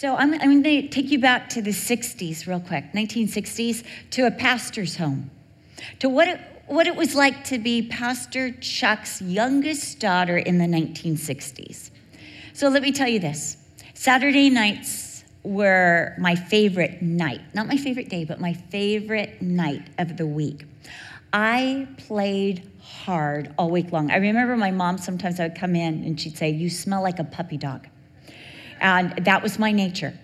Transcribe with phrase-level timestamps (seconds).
[0.00, 4.26] So I'm, I'm going to take you back to the 60s real quick, 1960s, to
[4.26, 5.30] a pastor's home,
[5.98, 10.64] to what it, what it was like to be Pastor Chuck's youngest daughter in the
[10.64, 11.90] 1960s.
[12.54, 13.58] So let me tell you this
[13.92, 20.16] Saturday nights were my favorite night, not my favorite day, but my favorite night of
[20.16, 20.64] the week.
[21.34, 24.10] I played hard all week long.
[24.10, 27.18] I remember my mom sometimes I would come in and she'd say, You smell like
[27.18, 27.86] a puppy dog.
[28.80, 30.18] And that was my nature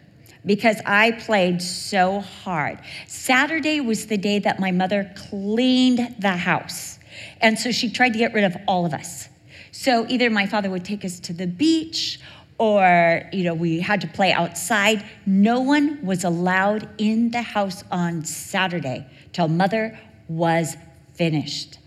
[0.45, 2.79] because I played so hard.
[3.09, 6.99] Saturday was the day that my mother cleaned the house.
[7.41, 9.29] And so she tried to get rid of all of us.
[9.73, 12.21] So either my father would take us to the beach
[12.59, 15.05] or you know we had to play outside.
[15.27, 20.77] No one was allowed in the house on Saturday till mother was
[21.15, 21.79] finished.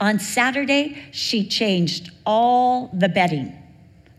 [0.00, 3.57] On Saturday, she changed all the bedding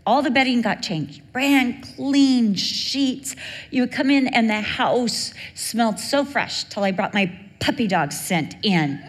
[0.10, 3.36] all the bedding got changed, brand clean sheets.
[3.70, 7.86] You would come in, and the house smelled so fresh till I brought my puppy
[7.86, 9.08] dog scent in.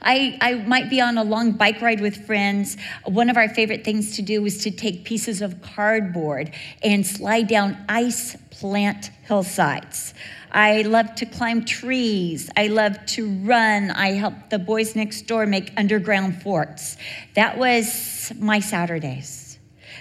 [0.00, 2.76] I, I might be on a long bike ride with friends.
[3.04, 6.52] One of our favorite things to do was to take pieces of cardboard
[6.84, 10.14] and slide down ice plant hillsides.
[10.52, 12.48] I love to climb trees.
[12.56, 13.90] I love to run.
[13.90, 16.96] I helped the boys next door make underground forts.
[17.34, 19.37] That was my Saturdays.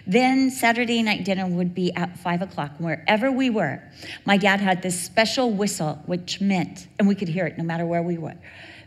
[0.08, 3.84] Then Saturday night dinner would be at five o'clock, wherever we were.
[4.26, 7.86] My dad had this special whistle, which meant, and we could hear it no matter
[7.86, 8.36] where we were,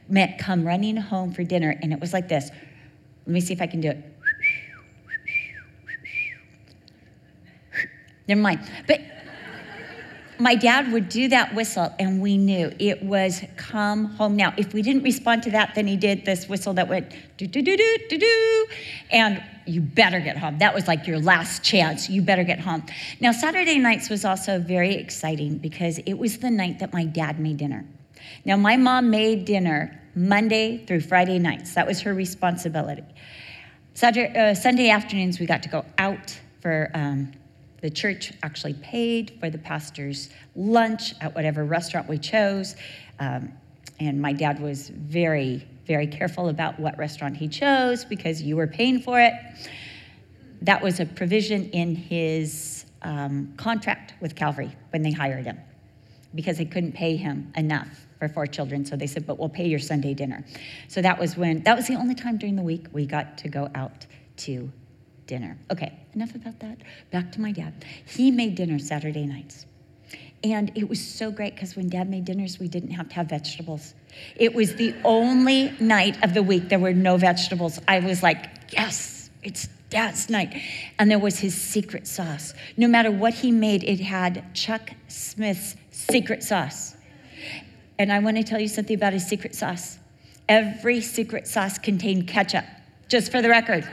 [0.09, 1.79] meant come running home for dinner.
[1.83, 2.51] And it was like this.
[3.27, 4.05] Let me see if I can do it.
[8.27, 8.61] Never mind.
[8.87, 9.01] But
[10.41, 14.55] my dad would do that whistle, and we knew it was come home now.
[14.57, 17.63] If we didn't respond to that, then he did this whistle that went do, do,
[17.63, 18.67] do, do, do, do.
[19.11, 20.59] And you better get home.
[20.59, 22.09] That was like your last chance.
[22.09, 22.85] You better get home.
[23.21, 27.39] Now, Saturday nights was also very exciting because it was the night that my dad
[27.39, 27.85] made dinner.
[28.45, 31.75] Now, my mom made dinner Monday through Friday nights.
[31.75, 33.05] That was her responsibility.
[33.95, 37.33] Saturday, uh, Sunday afternoons, we got to go out for um,
[37.81, 42.77] the church actually paid for the pastor's lunch at whatever restaurant we chose.
[43.19, 43.53] Um,
[43.99, 48.67] and my dad was very, very careful about what restaurant he chose because you were
[48.67, 49.33] paying for it.
[50.63, 55.59] That was a provision in his um, contract with Calvary when they hired him
[56.35, 58.85] because they couldn't pay him enough for four children.
[58.85, 60.45] So they said, but we'll pay your Sunday dinner.
[60.89, 63.49] So that was when, that was the only time during the week we got to
[63.49, 64.07] go out
[64.39, 64.71] to
[65.31, 65.57] dinner.
[65.71, 66.79] Okay, enough about that.
[67.13, 67.73] Back to my dad.
[68.05, 69.65] He made dinner Saturday nights.
[70.43, 73.29] And it was so great because when dad made dinners, we didn't have to have
[73.29, 73.95] vegetables.
[74.35, 77.79] It was the only night of the week there were no vegetables.
[77.87, 80.53] I was like, yes, it's dad's night.
[80.99, 82.53] And there was his secret sauce.
[82.77, 86.97] No matter what he made, it had Chuck Smith's secret sauce.
[88.01, 89.99] And I want to tell you something about his secret sauce.
[90.49, 92.65] Every secret sauce contained ketchup,
[93.09, 93.89] just for the record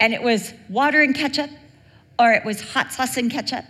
[0.00, 1.50] and it was water and ketchup,
[2.18, 3.64] or it was hot sauce and ketchup,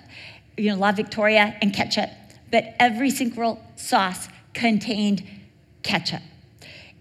[0.56, 2.10] you know, La Victoria and ketchup.
[2.50, 5.22] But every single sauce contained
[5.82, 6.22] ketchup.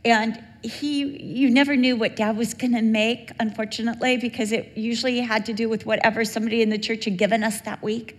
[0.04, 5.20] And he, you never knew what dad was going to make, unfortunately, because it usually
[5.20, 8.18] had to do with whatever somebody in the church had given us that week.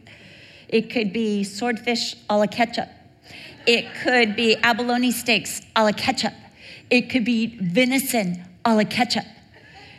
[0.68, 2.88] It could be swordfish a la ketchup.
[3.66, 6.34] It could be abalone steaks a la ketchup.
[6.90, 9.24] It could be venison a la ketchup.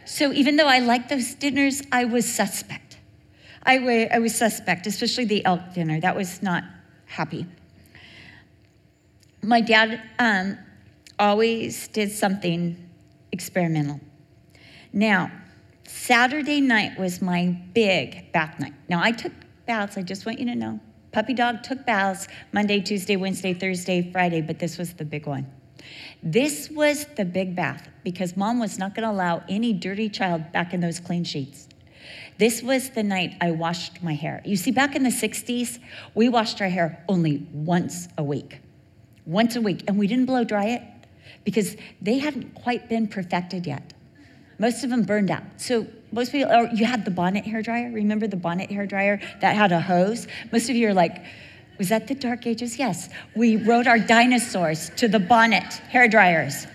[0.08, 2.98] So even though I liked those dinners, I was suspect.
[3.64, 6.00] I, I was suspect, especially the elk dinner.
[6.00, 6.64] That was not
[7.06, 7.46] happy.
[9.44, 10.58] My dad um,
[11.20, 12.90] always did something
[13.34, 14.00] experimental.
[14.94, 15.30] Now,
[15.86, 18.74] Saturday night was my big bath night.
[18.88, 19.34] Now, I took
[19.66, 20.80] baths, I just want you to know.
[21.12, 25.46] Puppy dog took baths Monday, Tuesday, Wednesday, Thursday, Friday, but this was the big one.
[26.24, 30.52] This was the big bath because mom was not going to allow any dirty child
[30.52, 31.68] back in those clean sheets.
[32.38, 34.42] This was the night I washed my hair.
[34.46, 35.80] You see, back in the 60s,
[36.14, 38.60] we washed our hair only once a week.
[39.26, 39.84] Once a week.
[39.88, 40.84] And we didn't blow dry it
[41.44, 43.94] because they hadn't quite been perfected yet.
[44.60, 45.44] Most of them burned out.
[45.58, 47.92] So most people, or you had the bonnet hair dryer.
[47.92, 50.28] Remember the bonnet hair dryer that had a hose?
[50.52, 51.24] Most of you are like,
[51.78, 52.80] was that the Dark Ages?
[52.80, 53.10] Yes.
[53.36, 56.68] We rode our dinosaurs to the bonnet hair dryers.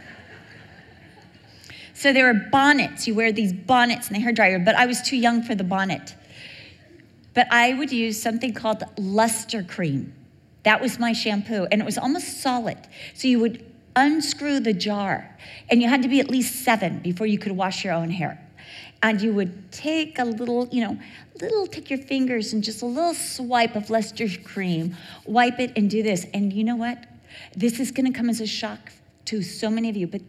[1.95, 3.07] So there were bonnets.
[3.07, 5.65] You wear these bonnets in the hair dryer, but I was too young for the
[5.65, 6.15] bonnet.
[7.35, 10.13] But I would use something called luster cream.
[10.65, 12.79] That was my shampoo, and it was almost solid.
[13.15, 13.65] So you would
[13.97, 15.37] unscrew the jar,
[15.71, 18.41] and you had to be at least seven before you could wash your own hair.
[19.03, 20.99] And you would take a little, you know,
[21.41, 24.97] little, take your fingers and just a little swipe of Lester's cream,
[25.27, 26.27] wipe it and do this.
[26.33, 27.05] And you know what?
[27.57, 28.93] This is going to come as a shock
[29.27, 30.23] to so many of you, but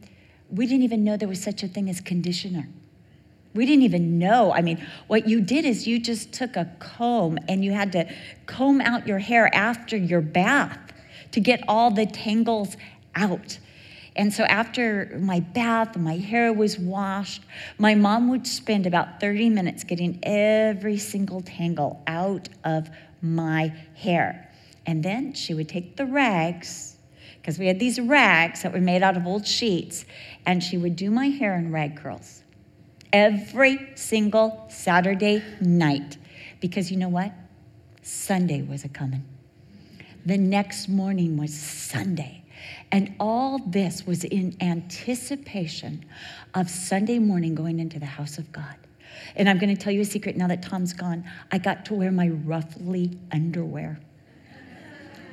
[0.49, 2.67] we didn't even know there was such a thing as conditioner.
[3.53, 4.51] We didn't even know.
[4.51, 8.11] I mean, what you did is you just took a comb and you had to
[8.47, 10.79] comb out your hair after your bath
[11.31, 12.75] to get all the tangles
[13.15, 13.59] out.
[14.15, 17.43] And so after my bath, my hair was washed,
[17.77, 22.89] my mom would spend about 30 minutes getting every single tangle out of
[23.21, 24.51] my hair.
[24.85, 26.97] And then she would take the rags,
[27.41, 30.05] because we had these rags that were made out of old sheets,
[30.45, 32.43] and she would do my hair in rag curls
[33.11, 36.17] every single Saturday night.
[36.59, 37.31] Because you know what?
[38.01, 39.23] Sunday was a coming.
[40.25, 42.42] The next morning was Sunday.
[42.93, 46.05] And all this was in anticipation
[46.53, 48.75] of Sunday morning going into the house of God.
[49.35, 51.23] And I'm going to tell you a secret now that Tom's gone.
[51.51, 53.99] I got to wear my ruffly underwear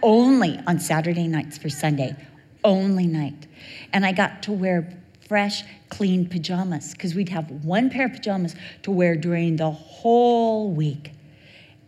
[0.02, 2.16] only on Saturday nights for Sunday,
[2.64, 3.46] only night.
[3.92, 4.90] And I got to wear
[5.28, 8.54] fresh, clean pajamas because we'd have one pair of pajamas
[8.84, 11.12] to wear during the whole week.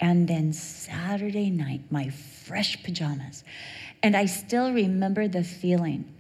[0.01, 3.45] And then Saturday night, my fresh pajamas.
[4.03, 6.13] And I still remember the feeling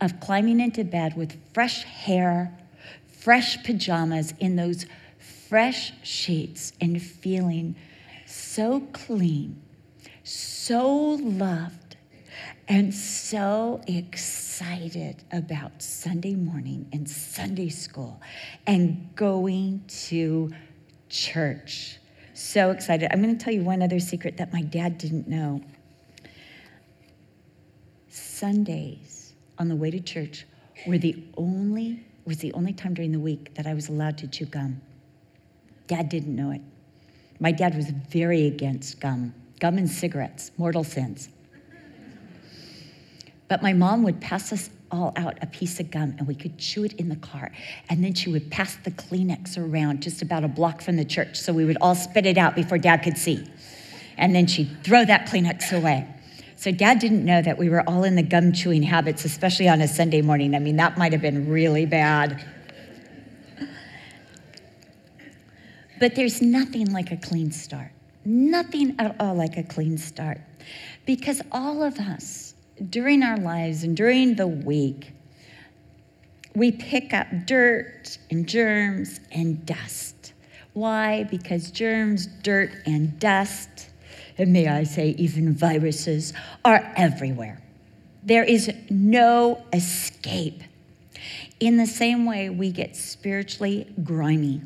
[0.00, 2.56] of climbing into bed with fresh hair,
[3.06, 4.86] fresh pajamas in those
[5.48, 7.76] fresh sheets and feeling
[8.26, 9.60] so clean,
[10.24, 11.96] so loved,
[12.68, 18.20] and so excited about Sunday morning and Sunday school
[18.66, 20.52] and going to
[21.08, 21.98] church.
[22.34, 23.10] So excited.
[23.12, 25.60] I'm going to tell you one other secret that my dad didn't know.
[28.40, 30.46] Sundays on the way to church
[30.86, 34.26] were the only was the only time during the week that I was allowed to
[34.26, 34.80] chew gum.
[35.88, 36.62] Dad didn't know it.
[37.38, 41.28] My dad was very against gum, gum and cigarettes, mortal sins.
[43.48, 46.56] But my mom would pass us all out a piece of gum and we could
[46.56, 47.52] chew it in the car.
[47.90, 51.36] And then she would pass the Kleenex around just about a block from the church
[51.38, 53.46] so we would all spit it out before dad could see.
[54.16, 56.06] And then she'd throw that Kleenex away.
[56.60, 59.80] So dad didn't know that we were all in the gum chewing habits, especially on
[59.80, 60.54] a Sunday morning.
[60.54, 62.44] I mean, that might have been really bad.
[65.98, 67.92] But there's nothing like a clean start.
[68.26, 70.38] Nothing at all like a clean start.
[71.06, 72.52] Because all of us,
[72.90, 75.14] during our lives and during the week,
[76.54, 80.34] we pick up dirt and germs and dust.
[80.74, 81.24] Why?
[81.24, 83.89] Because germs, dirt, and dust
[84.40, 86.32] and may I say, even viruses,
[86.64, 87.60] are everywhere.
[88.22, 90.62] There is no escape.
[91.60, 94.62] In the same way, we get spiritually grimy.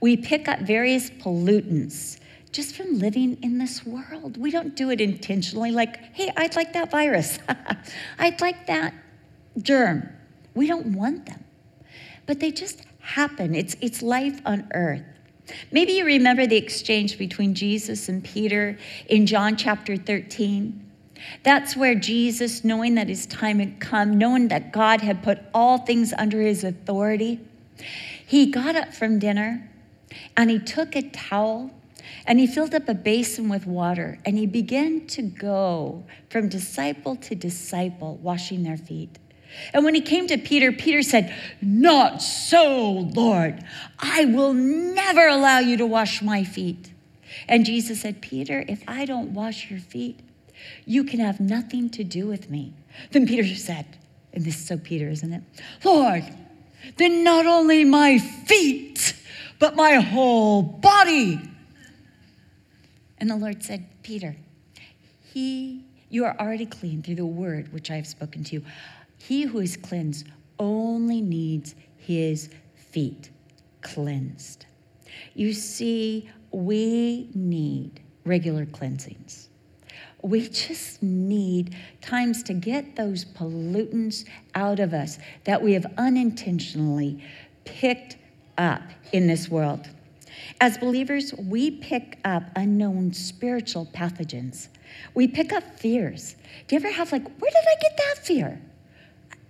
[0.00, 2.18] We pick up various pollutants
[2.50, 4.36] just from living in this world.
[4.36, 7.38] We don't do it intentionally, like, hey, I'd like that virus.
[8.18, 8.94] I'd like that
[9.62, 10.08] germ.
[10.54, 11.44] We don't want them.
[12.26, 13.54] But they just happen.
[13.54, 15.04] It's, it's life on earth.
[15.70, 20.80] Maybe you remember the exchange between Jesus and Peter in John chapter 13.
[21.42, 25.78] That's where Jesus, knowing that his time had come, knowing that God had put all
[25.78, 27.40] things under his authority,
[28.26, 29.70] he got up from dinner
[30.36, 31.70] and he took a towel
[32.26, 37.16] and he filled up a basin with water and he began to go from disciple
[37.16, 39.18] to disciple, washing their feet.
[39.72, 43.64] And when he came to Peter, Peter said, Not so, Lord.
[43.98, 46.92] I will never allow you to wash my feet.
[47.48, 50.20] And Jesus said, Peter, if I don't wash your feet,
[50.84, 52.74] you can have nothing to do with me.
[53.10, 53.86] Then Peter said,
[54.32, 55.42] and this is so Peter, isn't it?
[55.84, 56.24] Lord,
[56.96, 59.14] then not only my feet,
[59.58, 61.40] but my whole body.
[63.18, 64.36] And the Lord said, Peter,
[65.32, 68.64] he, you are already clean through the word which I have spoken to you.
[69.26, 70.26] He who is cleansed
[70.58, 73.30] only needs his feet
[73.80, 74.66] cleansed.
[75.32, 79.48] You see, we need regular cleansings.
[80.20, 87.24] We just need times to get those pollutants out of us that we have unintentionally
[87.64, 88.18] picked
[88.58, 89.88] up in this world.
[90.60, 94.68] As believers, we pick up unknown spiritual pathogens.
[95.14, 96.36] We pick up fears.
[96.68, 98.60] Do you ever have, like, where did I get that fear?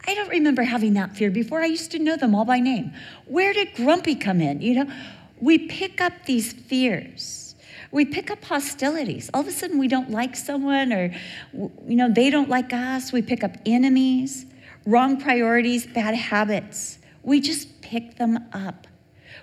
[0.06, 1.61] I don't remember having that fear before.
[1.61, 2.92] I used to know them all by name.
[3.26, 4.61] Where did grumpy come in?
[4.61, 4.92] You know,
[5.40, 7.54] we pick up these fears.
[7.90, 9.30] We pick up hostilities.
[9.32, 11.14] All of a sudden, we don't like someone, or
[11.52, 13.12] you know, they don't like us.
[13.12, 14.46] We pick up enemies,
[14.84, 16.99] wrong priorities, bad habits.
[17.23, 18.87] We just pick them up.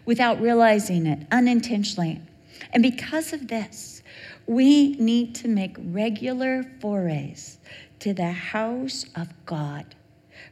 [0.05, 2.21] without realizing it, unintentionally.
[2.73, 4.01] And because of this,
[4.47, 7.59] we need to make regular forays
[7.99, 9.95] to the house of God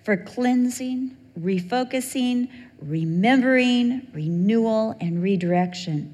[0.09, 2.49] for cleansing, refocusing,
[2.81, 6.11] remembering, renewal, and redirection.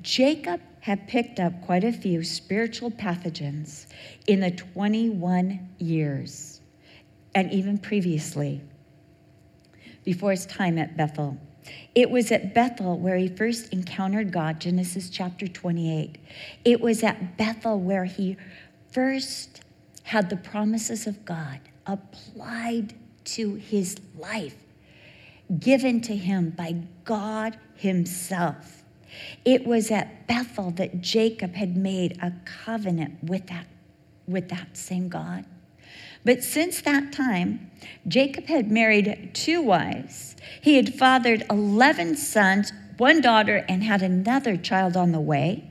[0.00, 3.86] Jacob had picked up quite a few spiritual pathogens
[4.28, 6.60] in the 21 years
[7.34, 8.60] and even previously,
[10.04, 11.36] before his time at Bethel.
[11.96, 16.14] It was at Bethel where he first encountered God, Genesis chapter 28.
[16.64, 18.36] It was at Bethel where he
[18.92, 19.62] first
[20.04, 22.94] had the promises of God applied
[23.24, 24.56] to his life,
[25.58, 28.84] given to him by God Himself.
[29.44, 33.66] It was at Bethel that Jacob had made a covenant with that,
[34.26, 35.44] with that same God.
[36.24, 37.70] But since that time,
[38.06, 40.36] Jacob had married two wives.
[40.60, 45.64] He had fathered 11 sons, one daughter, and had another child on the way.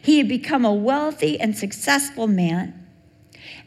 [0.00, 2.85] He had become a wealthy and successful man.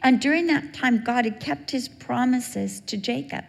[0.02, 3.44] And during that time, God had kept his promises to Jacob.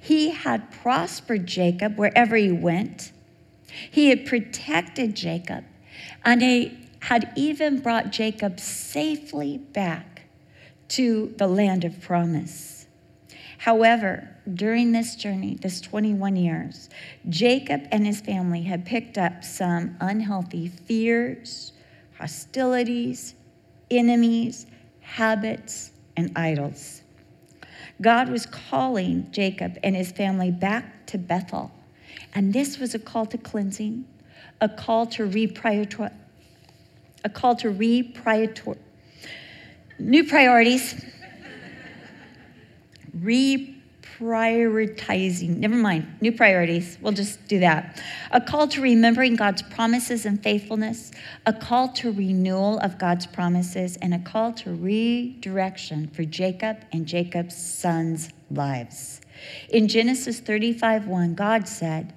[0.00, 3.12] He had prospered Jacob wherever he went.
[3.90, 5.64] He had protected Jacob,
[6.24, 10.22] and he had even brought Jacob safely back
[10.88, 12.86] to the land of promise.
[13.58, 16.90] However, during this journey, this 21 years,
[17.28, 21.72] Jacob and his family had picked up some unhealthy fears,
[22.18, 23.34] hostilities,
[23.90, 24.66] enemies,
[25.04, 27.02] habits, and idols.
[28.00, 31.70] God was calling Jacob and his family back to Bethel.
[32.34, 34.04] And this was a call to cleansing,
[34.60, 36.12] a call to reprioritize,
[37.24, 38.78] a call to reprioritize,
[39.98, 41.04] new priorities,
[43.14, 43.73] re
[44.18, 46.98] prioritizing, never mind, new priorities.
[47.00, 48.02] We'll just do that.
[48.30, 51.10] A call to remembering God's promises and faithfulness,
[51.46, 57.06] a call to renewal of God's promises, and a call to redirection for Jacob and
[57.06, 59.20] Jacob's sons' lives.
[59.68, 62.14] In Genesis 35 1, God said,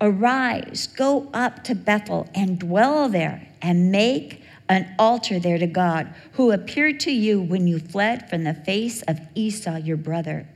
[0.00, 6.12] Arise, go up to Bethel and dwell there, and make an altar there to God,
[6.32, 10.46] who appeared to you when you fled from the face of Esau, your brother.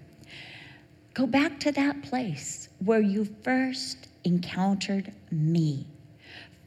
[1.15, 5.87] Go back to that place where you first encountered me.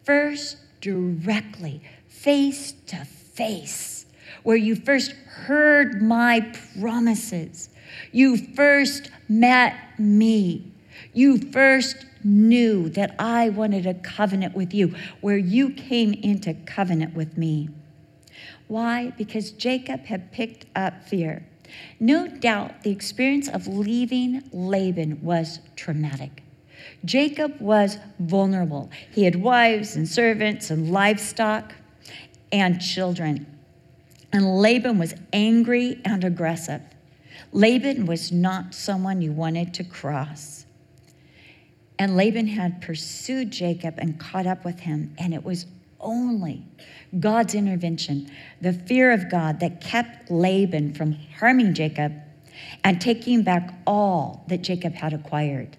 [0.03, 4.05] First, directly, face to face,
[4.43, 7.69] where you first heard my promises.
[8.11, 10.71] You first met me.
[11.11, 17.15] You first knew that I wanted a covenant with you, where you came into covenant
[17.15, 17.69] with me.
[18.67, 19.11] Why?
[19.17, 21.47] Because Jacob had picked up fear.
[21.99, 26.43] No doubt the experience of leaving Laban was traumatic.
[27.03, 28.89] Jacob was vulnerable.
[29.11, 31.73] He had wives and servants and livestock
[32.51, 33.45] and children.
[34.31, 36.81] And Laban was angry and aggressive.
[37.51, 40.65] Laban was not someone you wanted to cross.
[41.97, 45.65] And Laban had pursued Jacob and caught up with him, and it was
[46.05, 46.63] only
[47.19, 48.31] God's intervention,
[48.61, 52.13] the fear of God that kept Laban from harming Jacob
[52.83, 55.75] and taking back all that Jacob had acquired,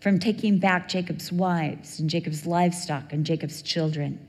[0.00, 4.26] from taking back Jacob's wives and Jacob's livestock and Jacob's children.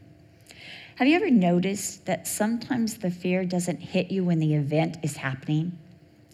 [0.96, 5.18] Have you ever noticed that sometimes the fear doesn't hit you when the event is
[5.18, 5.78] happening?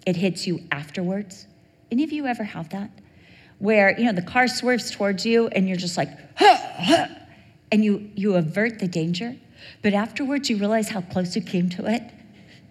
[0.06, 1.48] It hits you afterwards.
[1.92, 2.90] Any of you ever have that?
[3.60, 7.08] Where, you know, the car swerves towards you and you're just like, huh, huh,
[7.74, 9.36] and you, you avert the danger,
[9.82, 12.04] but afterwards you realize how close you came to it.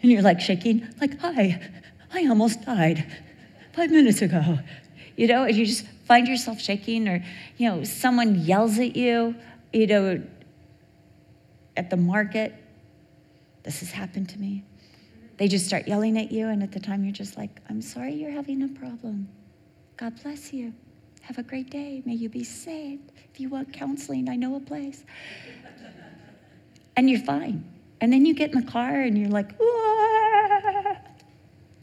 [0.01, 1.61] And you're like shaking, like, hi,
[2.13, 3.05] I almost died
[3.73, 4.61] five minutes ago.
[5.17, 7.25] You know, and you just find yourself shaking, or,
[7.57, 9.35] you know, someone yells at you,
[9.73, 10.23] you know,
[11.77, 12.55] at the market.
[13.65, 14.65] This has happened to me.
[15.37, 18.15] They just start yelling at you, and at the time you're just like, I'm sorry
[18.15, 19.29] you're having a problem.
[19.97, 20.73] God bless you.
[21.23, 22.03] Have a great day.
[22.07, 23.12] May you be saved.
[23.33, 25.05] If you want counseling, I know a place.
[26.97, 27.65] and you're fine.
[28.01, 29.53] And then you get in the car and you're like,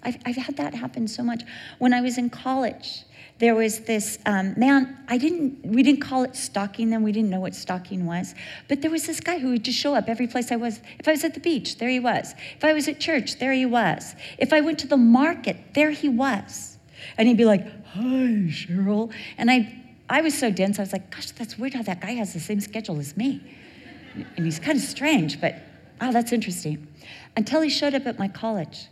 [0.04, 1.44] I've, I've had that happen so much.
[1.80, 3.04] When I was in college,
[3.40, 7.30] there was this um, man i didn't we didn't call it stalking then we didn't
[7.30, 8.36] know what stalking was
[8.68, 11.08] but there was this guy who would just show up every place i was if
[11.08, 13.66] i was at the beach there he was if i was at church there he
[13.66, 16.78] was if i went to the market there he was
[17.18, 19.12] and he'd be like hi, Cheryl.
[19.38, 19.79] And I,
[20.10, 22.40] I was so dense, I was like, gosh, that's weird how that guy has the
[22.40, 23.42] same schedule as me.
[24.36, 25.56] And he's kind of strange, but
[26.02, 26.88] oh, that's interesting.
[27.38, 28.88] Until he showed up at my college.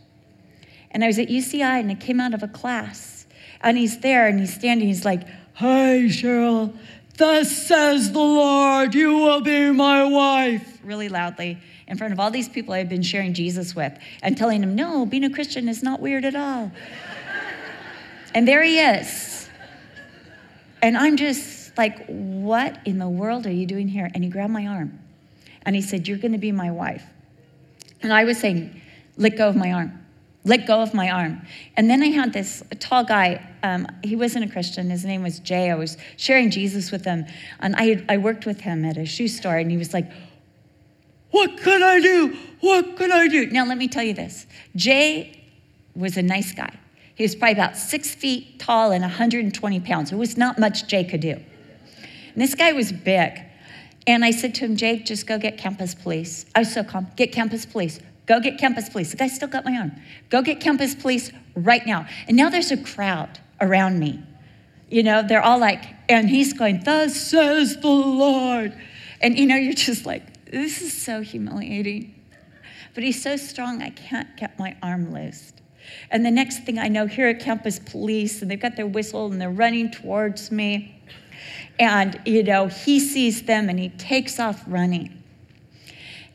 [0.90, 3.26] And I was at UCI and I came out of a class.
[3.60, 6.72] And he's there and he's standing, he's like, Hi, Cheryl.
[7.16, 11.58] Thus says the Lord, you will be my wife, really loudly
[11.88, 14.76] in front of all these people I had been sharing Jesus with and telling them,
[14.76, 16.70] no, being a Christian is not weird at all.
[18.34, 19.37] and there he is.
[20.82, 24.10] And I'm just like, what in the world are you doing here?
[24.14, 24.98] And he grabbed my arm
[25.62, 27.04] and he said, You're going to be my wife.
[28.02, 28.80] And I was saying,
[29.16, 30.04] Let go of my arm.
[30.44, 31.42] Let go of my arm.
[31.76, 33.46] And then I had this tall guy.
[33.62, 34.88] Um, he wasn't a Christian.
[34.88, 35.70] His name was Jay.
[35.70, 37.26] I was sharing Jesus with him.
[37.60, 39.56] And I, I worked with him at a shoe store.
[39.56, 40.10] And he was like,
[41.32, 42.36] what could I do?
[42.60, 43.46] What could I do?
[43.48, 45.44] Now, let me tell you this Jay
[45.94, 46.74] was a nice guy.
[47.18, 50.12] He was probably about six feet tall and 120 pounds.
[50.12, 51.32] It was not much Jay could do.
[51.32, 53.40] And this guy was big.
[54.06, 56.46] And I said to him, Jake, just go get campus police.
[56.54, 57.08] I was so calm.
[57.16, 57.98] Get campus police.
[58.26, 59.10] Go get campus police.
[59.10, 59.92] The guy still got my arm.
[60.30, 62.06] Go get campus police right now.
[62.28, 64.22] And now there's a crowd around me.
[64.88, 68.80] You know, they're all like, and he's going, Thus says the Lord.
[69.20, 72.14] And you know, you're just like, this is so humiliating.
[72.94, 75.57] But he's so strong, I can't get my arm loosed.
[76.10, 79.30] And the next thing I know, here at campus police, and they've got their whistle
[79.30, 81.00] and they're running towards me.
[81.78, 85.22] And, you know, he sees them and he takes off running.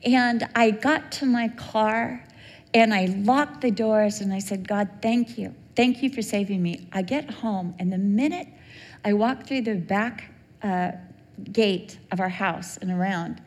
[0.05, 2.25] And I got to my car
[2.73, 5.53] and I locked the doors and I said, God, thank you.
[5.75, 6.87] Thank you for saving me.
[6.93, 8.47] I get home, and the minute
[9.03, 10.31] I walk through the back
[10.61, 10.91] uh,
[11.51, 13.41] gate of our house and around,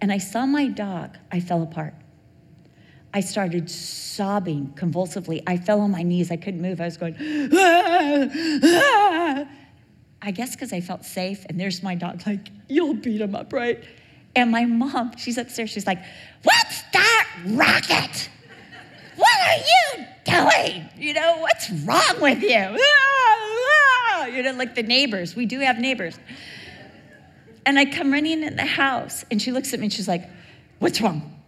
[0.00, 1.94] and I saw my dog, I fell apart.
[3.12, 5.42] I started sobbing convulsively.
[5.46, 6.30] I fell on my knees.
[6.30, 6.80] I couldn't move.
[6.80, 7.16] I was going,
[7.52, 8.28] ah,
[8.62, 9.48] ah.
[10.22, 11.44] I guess because I felt safe.
[11.48, 13.82] And there's my dog, like, you'll beat him up, right?
[14.36, 15.70] And my mom, she's upstairs.
[15.70, 15.98] She's like,
[16.42, 18.30] What's that racket?
[19.16, 20.88] What are you doing?
[20.96, 22.78] You know, what's wrong with you?
[24.12, 25.34] Ah, you know, like the neighbors.
[25.34, 26.18] We do have neighbors.
[27.66, 30.28] And I come running in the house, and she looks at me and she's like,
[30.78, 31.39] What's wrong?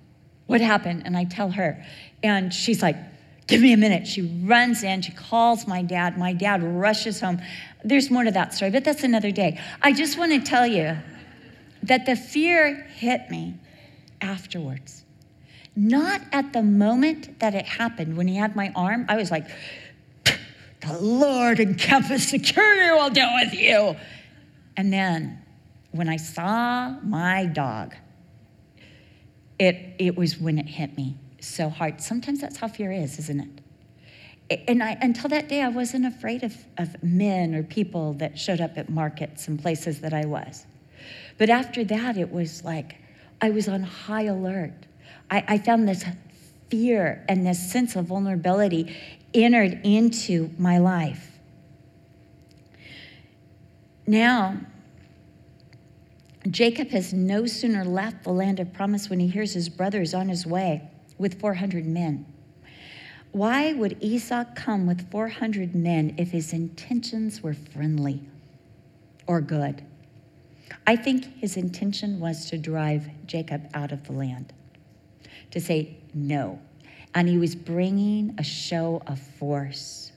[0.52, 1.04] What happened?
[1.06, 1.82] And I tell her.
[2.22, 2.96] And she's like,
[3.46, 4.06] Give me a minute.
[4.06, 6.18] She runs in, she calls my dad.
[6.18, 7.40] My dad rushes home.
[7.82, 9.58] There's more to that story, but that's another day.
[9.80, 10.98] I just want to tell you
[11.84, 13.54] that the fear hit me
[14.20, 15.04] afterwards.
[15.74, 19.06] Not at the moment that it happened when he had my arm.
[19.08, 19.46] I was like,
[20.24, 23.96] the Lord and campus security will deal with you.
[24.76, 25.42] And then
[25.92, 27.94] when I saw my dog,
[29.62, 32.00] it, it was when it hit me so hard.
[32.00, 33.40] Sometimes that's how fear is, isn't
[34.50, 34.66] it?
[34.68, 38.60] And I, until that day, I wasn't afraid of, of men or people that showed
[38.60, 40.66] up at markets and places that I was.
[41.38, 42.96] But after that, it was like
[43.40, 44.72] I was on high alert.
[45.30, 46.04] I, I found this
[46.68, 48.96] fear and this sense of vulnerability
[49.32, 51.38] entered into my life.
[54.08, 54.56] Now,
[56.50, 60.12] Jacob has no sooner left the land of promise when he hears his brother is
[60.12, 60.82] on his way
[61.16, 62.26] with 400 men.
[63.30, 68.20] Why would Esau come with 400 men if his intentions were friendly
[69.26, 69.84] or good?
[70.86, 74.52] I think his intention was to drive Jacob out of the land,
[75.52, 76.60] to say no.
[77.14, 80.12] And he was bringing a show of force.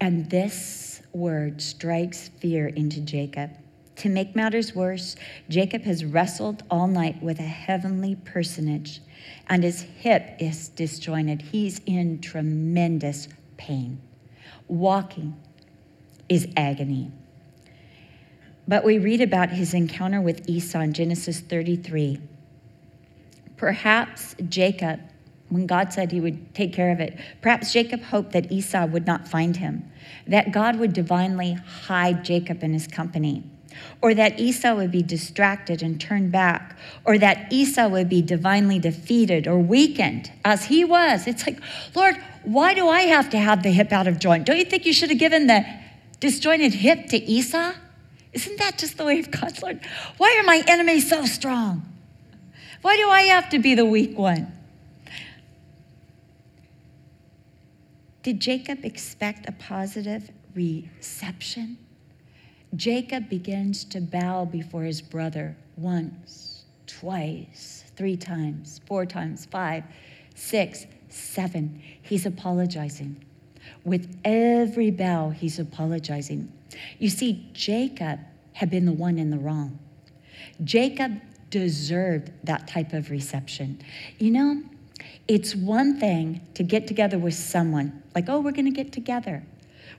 [0.00, 3.50] And this word strikes fear into Jacob.
[4.00, 5.14] To make matters worse,
[5.50, 9.02] Jacob has wrestled all night with a heavenly personage,
[9.46, 11.42] and his hip is disjointed.
[11.42, 14.00] He's in tremendous pain.
[14.68, 15.36] Walking
[16.30, 17.12] is agony.
[18.66, 22.22] But we read about his encounter with Esau in Genesis 33.
[23.58, 25.00] Perhaps Jacob,
[25.50, 29.06] when God said he would take care of it, perhaps Jacob hoped that Esau would
[29.06, 29.92] not find him,
[30.26, 33.44] that God would divinely hide Jacob in his company
[34.00, 38.78] or that Esau would be distracted and turn back, or that Esau would be divinely
[38.78, 41.26] defeated or weakened as he was.
[41.26, 41.60] It's like,
[41.94, 44.46] Lord, why do I have to have the hip out of joint?
[44.46, 45.64] Don't you think you should have given the
[46.20, 47.72] disjointed hip to Esau?
[48.32, 49.80] Isn't that just the way of God, Lord?
[50.16, 51.82] Why are my enemies so strong?
[52.82, 54.52] Why do I have to be the weak one?
[58.22, 61.78] Did Jacob expect a positive reception?
[62.76, 69.82] Jacob begins to bow before his brother once, twice, three times, four times, five,
[70.34, 71.82] six, seven.
[72.00, 73.24] He's apologizing.
[73.84, 76.52] With every bow, he's apologizing.
[76.98, 78.20] You see, Jacob
[78.52, 79.78] had been the one in the wrong.
[80.62, 83.80] Jacob deserved that type of reception.
[84.18, 84.62] You know,
[85.26, 89.42] it's one thing to get together with someone, like, oh, we're going to get together.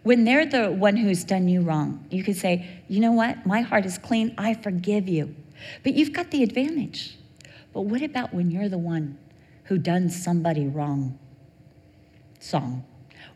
[0.04, 3.46] When they're the one who's done you wrong, you could say, you know what?
[3.46, 4.34] My heart is clean.
[4.38, 5.36] I forgive you.
[5.84, 7.18] But you've got the advantage.
[7.74, 9.18] But what about when you're the one
[9.66, 11.20] who done somebody wrong?
[12.40, 12.84] Song.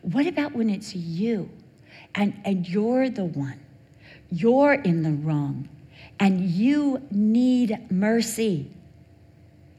[0.02, 1.50] What about when it's you
[2.14, 3.60] and, and you're the one?
[4.30, 5.68] You're in the wrong
[6.18, 8.70] and you need mercy.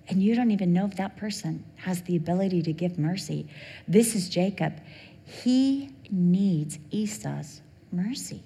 [0.09, 3.49] And you don't even know if that person has the ability to give mercy.
[3.87, 4.79] This is Jacob.
[5.25, 8.43] He needs Esau's mercy.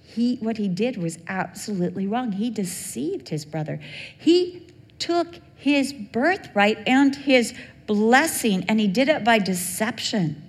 [0.00, 2.32] He, what he did was absolutely wrong.
[2.32, 3.80] He deceived his brother.
[4.16, 4.68] He
[4.98, 7.54] took his birthright and his
[7.86, 10.40] blessing, and he did it by deception.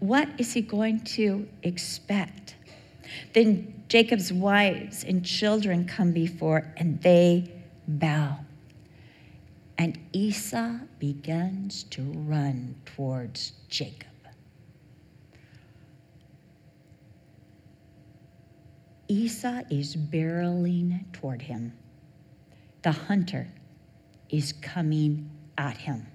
[0.00, 2.56] What is he going to expect?
[3.32, 7.50] Then Jacob's wives and children come before, and they
[7.86, 8.43] bow.
[9.78, 14.08] And Esau begins to run towards Jacob.
[19.08, 21.72] Esau is barreling toward him.
[22.82, 23.48] The hunter
[24.30, 26.06] is coming at him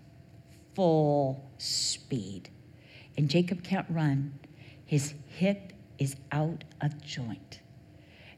[0.76, 2.50] full speed.
[3.18, 4.40] And Jacob can't run.
[4.86, 7.60] His hip is out of joint.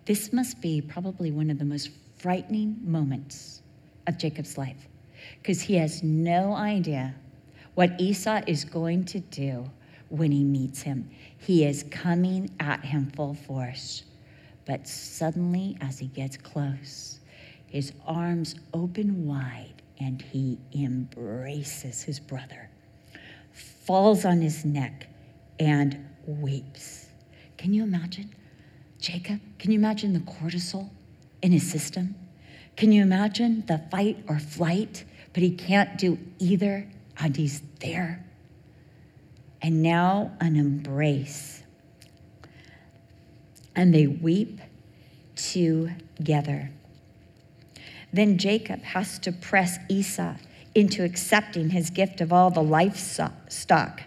[0.05, 3.61] This must be probably one of the most frightening moments
[4.07, 4.87] of Jacob's life
[5.41, 7.15] because he has no idea
[7.75, 9.69] what Esau is going to do
[10.09, 11.09] when he meets him.
[11.37, 14.03] He is coming at him full force.
[14.65, 17.19] But suddenly, as he gets close,
[17.67, 22.69] his arms open wide and he embraces his brother,
[23.51, 25.07] falls on his neck,
[25.59, 27.07] and weeps.
[27.57, 28.33] Can you imagine?
[28.99, 30.89] Jacob, can you imagine the cortisol
[31.41, 32.15] in his system?
[32.75, 35.03] Can you imagine the fight or flight?
[35.33, 38.25] But he can't do either, and he's there.
[39.61, 41.63] And now an embrace.
[43.75, 44.59] And they weep
[45.35, 46.71] together.
[48.11, 50.35] Then Jacob has to press Esau
[50.75, 54.03] into accepting his gift of all the livestock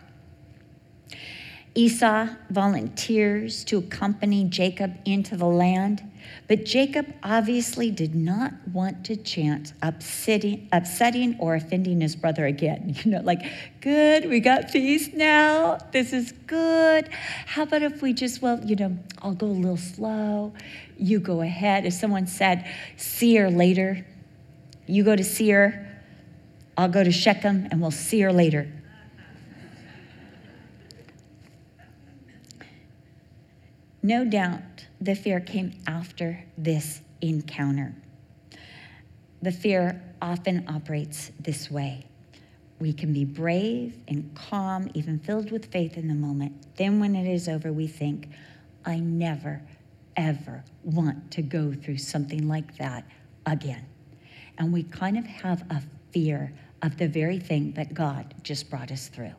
[1.76, 6.08] Esau volunteers to accompany Jacob into the land,
[6.46, 12.94] but Jacob obviously did not want to chance upsetting, upsetting or offending his brother again.
[13.04, 13.42] You know, like,
[13.80, 15.78] good, we got peace now.
[15.90, 17.08] This is good.
[17.46, 20.54] How about if we just, well, you know, I'll go a little slow.
[20.96, 21.86] You go ahead.
[21.86, 24.06] If someone said, see her later,
[24.86, 25.90] you go to Seir,
[26.76, 28.70] I'll go to Shechem, and we'll see her later.
[34.04, 37.94] No doubt the fear came after this encounter.
[39.40, 42.04] The fear often operates this way.
[42.78, 46.76] We can be brave and calm, even filled with faith in the moment.
[46.76, 48.28] Then, when it is over, we think,
[48.84, 49.62] I never,
[50.18, 53.06] ever want to go through something like that
[53.46, 53.86] again.
[54.58, 58.92] And we kind of have a fear of the very thing that God just brought
[58.92, 59.32] us through.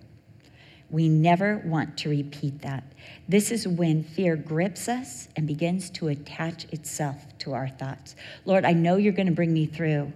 [0.96, 2.86] We never want to repeat that.
[3.28, 8.16] This is when fear grips us and begins to attach itself to our thoughts.
[8.46, 10.14] Lord, I know you're going to bring me through,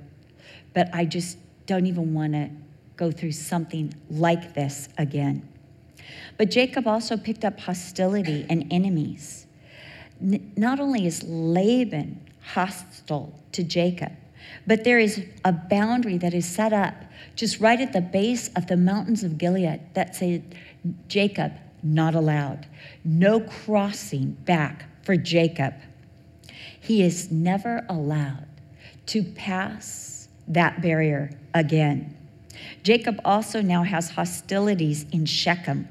[0.73, 2.49] but I just don't even want to
[2.95, 5.45] go through something like this again.
[6.37, 9.47] But Jacob also picked up hostility and enemies.
[10.21, 14.13] Not only is Laban hostile to Jacob,
[14.65, 16.95] but there is a boundary that is set up
[17.35, 20.55] just right at the base of the mountains of Gilead that said,
[21.07, 22.67] Jacob, not allowed.
[23.03, 25.73] No crossing back for Jacob.
[26.79, 28.45] He is never allowed
[29.07, 32.15] to pass that barrier again.
[32.83, 35.87] Jacob also now has hostilities in Shechem.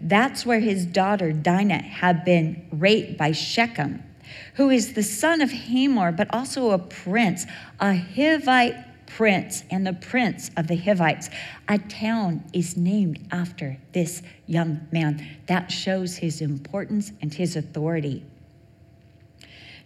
[0.00, 4.02] That's where his daughter Dinah had been raped by Shechem,
[4.54, 7.46] who is the son of Hamor, but also a prince,
[7.80, 11.30] a Hivite prince and the prince of the Hivites.
[11.68, 15.26] A town is named after this young man.
[15.46, 18.24] That shows his importance and his authority.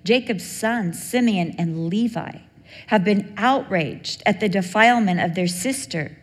[0.05, 2.39] Jacob's sons, Simeon and Levi,
[2.89, 6.17] have been outraged at the defilement of their sister.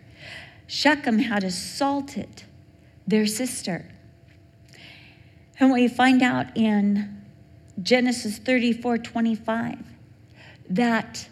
[0.67, 2.43] Shechem had assaulted
[3.07, 3.85] their sister.
[5.59, 7.18] And we find out in
[7.81, 9.77] Genesis 34 25
[10.69, 11.27] that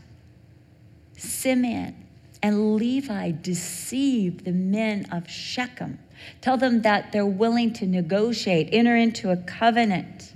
[1.17, 1.95] Simeon
[2.41, 5.99] and Levi deceive the men of Shechem.
[6.41, 10.33] Tell them that they're willing to negotiate, enter into a covenant.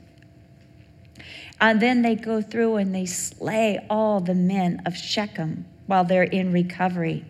[1.60, 6.24] And then they go through and they slay all the men of Shechem while they're
[6.24, 7.26] in recovery.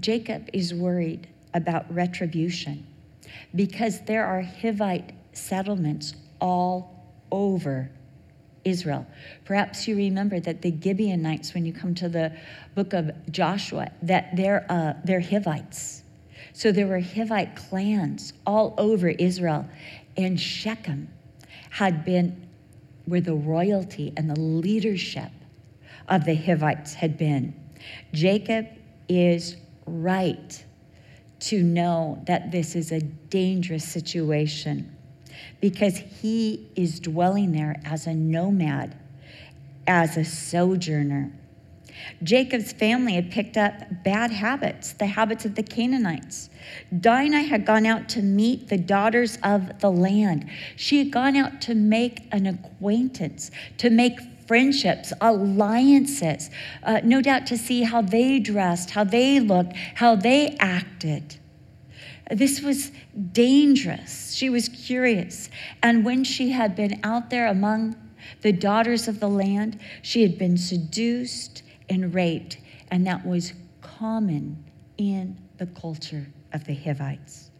[0.00, 2.86] Jacob is worried about retribution
[3.54, 7.90] because there are Hivite settlements all over
[8.64, 9.06] Israel.
[9.44, 12.36] Perhaps you remember that the Gibeonites, when you come to the
[12.74, 16.02] book of Joshua, that they're, uh, they're Hivites.
[16.52, 19.68] So there were Hivite clans all over Israel.
[20.16, 21.08] And Shechem
[21.70, 22.48] had been
[23.04, 25.30] where the royalty and the leadership
[26.08, 27.54] of the Hivites had been.
[28.12, 28.66] Jacob
[29.08, 30.64] is right
[31.38, 34.95] to know that this is a dangerous situation
[35.60, 38.96] because he is dwelling there as a nomad,
[39.86, 41.32] as a sojourner.
[42.22, 46.50] Jacob's family had picked up bad habits, the habits of the Canaanites.
[47.00, 50.48] Dinah had gone out to meet the daughters of the land.
[50.76, 56.50] She had gone out to make an acquaintance, to make friendships, alliances,
[56.82, 61.36] uh, no doubt to see how they dressed, how they looked, how they acted.
[62.30, 62.90] This was
[63.32, 64.34] dangerous.
[64.34, 65.48] She was curious.
[65.82, 67.96] And when she had been out there among
[68.42, 72.58] the daughters of the land, she had been seduced and raped.
[72.90, 74.64] And that was common
[74.98, 77.50] in the culture of the Hivites.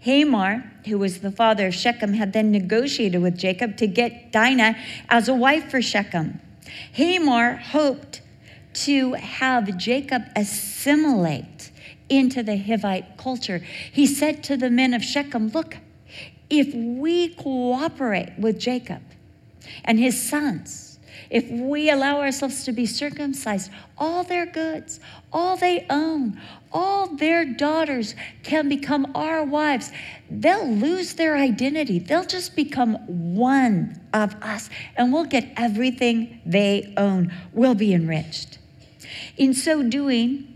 [0.00, 4.76] Hamor, who was the father of Shechem, had then negotiated with Jacob to get Dinah
[5.08, 6.40] as a wife for Shechem.
[6.92, 8.20] Hamor hoped
[8.74, 11.51] to have Jacob assimilate
[12.18, 13.58] into the Hivite culture.
[13.58, 15.76] He said to the men of Shechem, Look,
[16.50, 19.02] if we cooperate with Jacob
[19.84, 20.92] and his sons,
[21.30, 25.00] if we allow ourselves to be circumcised, all their goods,
[25.32, 26.38] all they own,
[26.70, 29.92] all their daughters can become our wives.
[30.30, 31.98] They'll lose their identity.
[31.98, 32.96] They'll just become
[33.34, 37.32] one of us, and we'll get everything they own.
[37.52, 38.58] We'll be enriched.
[39.38, 40.51] In so doing,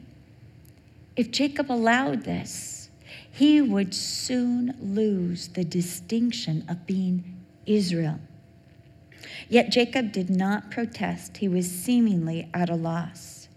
[1.17, 2.91] if Jacob allowed this,
[3.31, 8.21] he would soon lose the distinction of being Israel.
[9.49, 13.49] Yet Jacob did not protest, he was seemingly at a loss.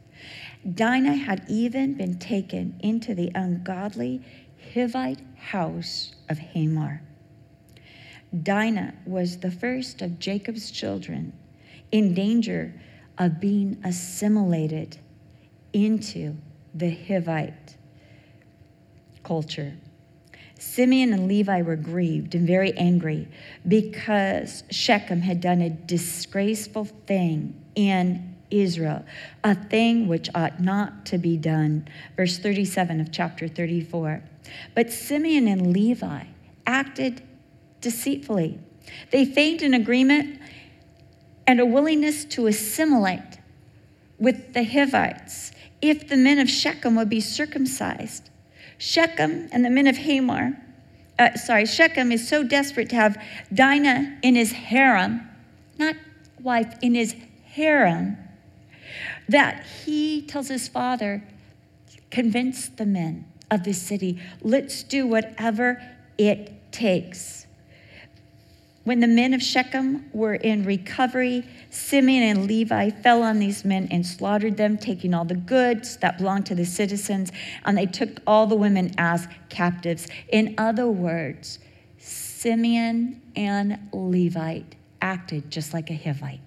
[0.73, 4.21] Dinah had even been taken into the ungodly
[4.73, 7.01] Hivite house of Hamor.
[8.43, 11.33] Dinah was the first of Jacob's children
[11.91, 12.73] in danger
[13.17, 14.97] of being assimilated
[15.73, 16.35] into
[16.79, 17.75] the Hivite
[19.23, 19.73] culture.
[20.57, 23.27] Simeon and Levi were grieved and very angry
[23.67, 29.05] because Shechem had done a disgraceful thing in Israel,
[29.43, 31.87] a thing which ought not to be done.
[32.17, 34.23] Verse 37 of chapter 34.
[34.73, 36.25] But Simeon and Levi
[36.65, 37.21] acted
[37.81, 38.59] deceitfully.
[39.11, 40.41] They feigned an agreement
[41.45, 43.39] and a willingness to assimilate
[44.17, 48.29] with the Hivites if the men of Shechem would be circumcised.
[48.77, 50.57] Shechem and the men of Hamor,
[51.17, 53.21] uh, sorry, Shechem is so desperate to have
[53.53, 55.27] Dinah in his harem,
[55.77, 55.95] not
[56.41, 58.17] wife, in his harem,
[59.27, 61.23] that he tells his father,
[62.09, 65.81] convince the men of the city, let's do whatever
[66.17, 67.38] it takes.
[68.89, 73.87] When the men of Shechem were in recovery, Simeon and Levi fell on these men
[73.91, 77.31] and slaughtered them, taking all the goods that belonged to the citizens,
[77.65, 80.07] and they took all the women as captives.
[80.29, 81.59] In other words,
[81.99, 84.73] Simeon and Levite
[85.03, 86.39] acted just like a Hivite.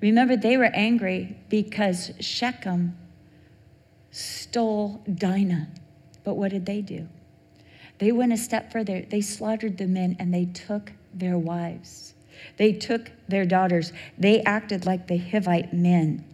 [0.00, 2.98] Remember, they were angry because Shechem
[4.10, 5.68] stole Dinah.
[6.24, 7.06] But what did they do?
[8.00, 9.02] They went a step further.
[9.02, 12.14] They slaughtered the men and they took their wives.
[12.56, 13.92] They took their daughters.
[14.18, 16.24] They acted like the Hivite men.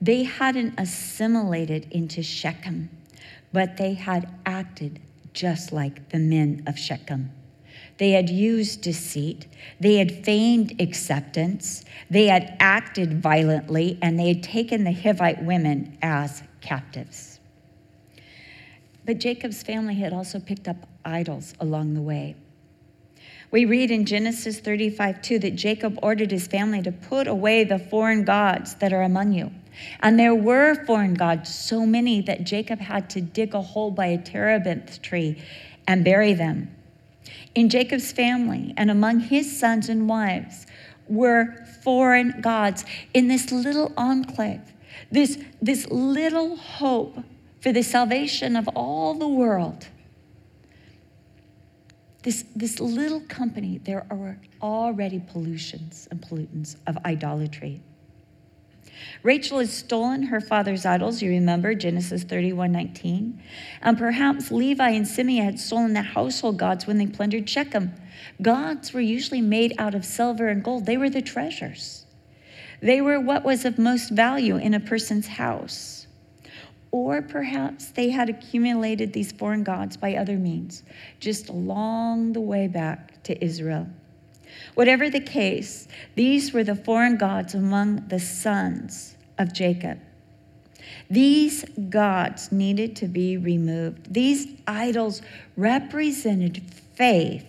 [0.00, 2.90] They hadn't assimilated into Shechem,
[3.52, 5.00] but they had acted
[5.32, 7.30] just like the men of Shechem.
[7.96, 9.46] They had used deceit.
[9.78, 11.84] They had feigned acceptance.
[12.10, 17.29] They had acted violently, and they had taken the Hivite women as captives.
[19.10, 22.36] But Jacob's family had also picked up idols along the way.
[23.50, 27.80] We read in Genesis 35 2 that Jacob ordered his family to put away the
[27.80, 29.50] foreign gods that are among you.
[29.98, 34.06] And there were foreign gods, so many that Jacob had to dig a hole by
[34.06, 35.42] a terebinth tree
[35.88, 36.70] and bury them.
[37.56, 40.68] In Jacob's family and among his sons and wives
[41.08, 44.72] were foreign gods in this little enclave,
[45.10, 47.18] this, this little hope
[47.60, 49.88] for the salvation of all the world.
[52.22, 57.80] This, this little company, there are already pollutions and pollutants of idolatry.
[59.22, 63.42] Rachel has stolen her father's idols, you remember Genesis 31 19.
[63.80, 67.92] And perhaps Levi and Simeon had stolen the household gods when they plundered Shechem.
[68.42, 72.04] Gods were usually made out of silver and gold, they were the treasures.
[72.82, 75.99] They were what was of most value in a person's house.
[76.92, 80.82] Or perhaps they had accumulated these foreign gods by other means,
[81.20, 83.86] just along the way back to Israel.
[84.74, 90.00] Whatever the case, these were the foreign gods among the sons of Jacob.
[91.08, 94.12] These gods needed to be removed.
[94.12, 95.22] These idols
[95.56, 96.62] represented
[96.94, 97.46] faith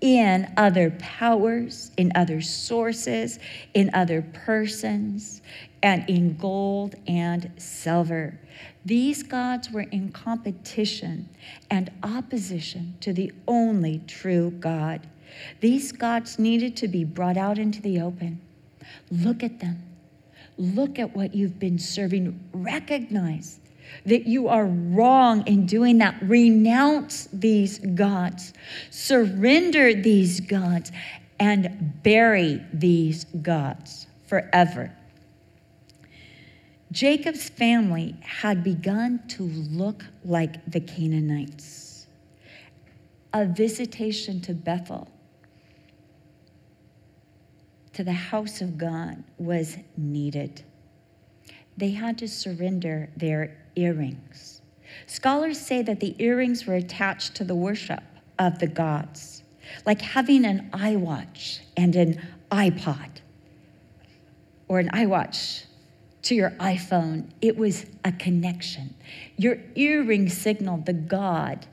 [0.00, 3.38] in other powers, in other sources,
[3.74, 5.42] in other persons,
[5.86, 8.36] and in gold and silver.
[8.84, 11.28] These gods were in competition
[11.70, 15.06] and opposition to the only true God.
[15.60, 18.40] These gods needed to be brought out into the open.
[19.12, 19.80] Look at them.
[20.58, 22.36] Look at what you've been serving.
[22.52, 23.60] Recognize
[24.06, 26.16] that you are wrong in doing that.
[26.20, 28.54] Renounce these gods,
[28.90, 30.90] surrender these gods,
[31.38, 34.95] and bury these gods forever.
[36.92, 42.06] Jacob's family had begun to look like the Canaanites.
[43.34, 45.08] A visitation to Bethel,
[47.92, 50.62] to the house of God, was needed.
[51.76, 54.62] They had to surrender their earrings.
[55.06, 58.02] Scholars say that the earrings were attached to the worship
[58.38, 59.42] of the gods,
[59.84, 63.10] like having an iWatch and an iPod,
[64.68, 65.64] or an iWatch
[66.26, 67.30] to your iPhone.
[67.40, 68.94] It was a connection.
[69.36, 71.66] Your earring signaled the God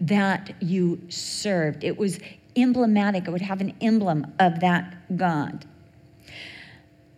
[0.00, 1.84] that you served.
[1.84, 2.18] It was
[2.56, 5.64] emblematic, it would have an emblem of that God.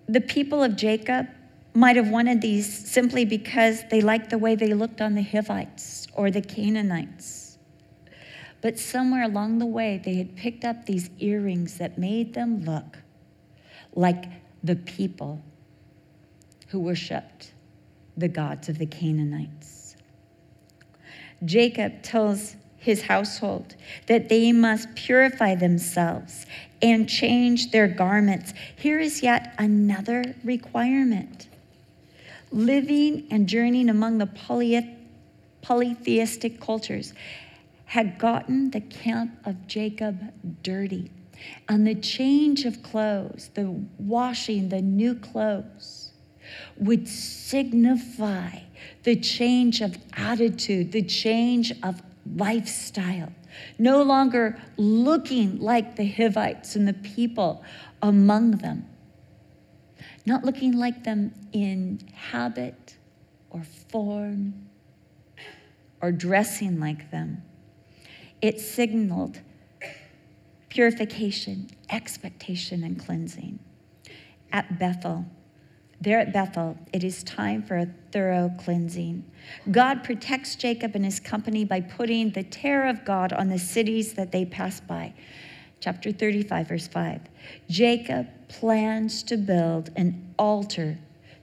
[0.06, 1.28] The people of Jacob
[1.72, 6.06] might have wanted these simply because they liked the way they looked on the Hivites
[6.12, 7.56] or the Canaanites.
[8.60, 12.98] But somewhere along the way, they had picked up these earrings that made them look
[13.94, 14.26] like
[14.62, 15.42] the people
[16.72, 17.52] who worshiped
[18.16, 19.94] the gods of the Canaanites.
[21.44, 26.46] Jacob tells his household that they must purify themselves
[26.80, 28.54] and change their garments.
[28.74, 31.46] Here is yet another requirement
[32.50, 34.86] living and journeying among the
[35.62, 37.12] polytheistic cultures
[37.84, 40.32] had gotten the camp of Jacob
[40.62, 41.10] dirty.
[41.68, 46.01] And the change of clothes, the washing, the new clothes,
[46.76, 48.58] would signify
[49.02, 52.02] the change of attitude, the change of
[52.36, 53.32] lifestyle.
[53.78, 57.62] No longer looking like the Hivites and the people
[58.00, 58.86] among them,
[60.24, 62.96] not looking like them in habit
[63.50, 64.68] or form
[66.00, 67.42] or dressing like them.
[68.40, 69.40] It signaled
[70.68, 73.58] purification, expectation, and cleansing.
[74.50, 75.26] At Bethel,
[76.02, 79.24] there at Bethel, it is time for a thorough cleansing.
[79.70, 84.14] God protects Jacob and his company by putting the terror of God on the cities
[84.14, 85.14] that they pass by
[85.80, 87.20] chapter 35, verse 5.
[87.68, 90.98] Jacob plans to build an altar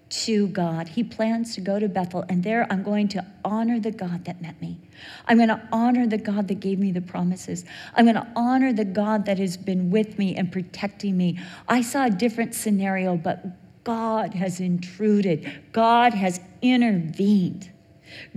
[0.10, 0.88] to God.
[0.88, 4.41] He plans to go to Bethel, and there I'm going to honor the God that
[4.41, 4.80] met me.
[5.28, 7.63] I'm going to honor the God that gave me the promises.
[7.95, 11.39] I'm going to honor the God that has been with me and protecting me.
[11.67, 17.69] I saw a different scenario, but God has intruded, God has intervened,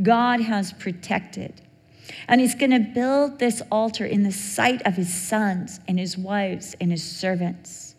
[0.01, 1.61] God has protected.
[2.29, 6.19] And he's going to build this altar in the sight of his sons and his
[6.19, 7.95] wives and his servants.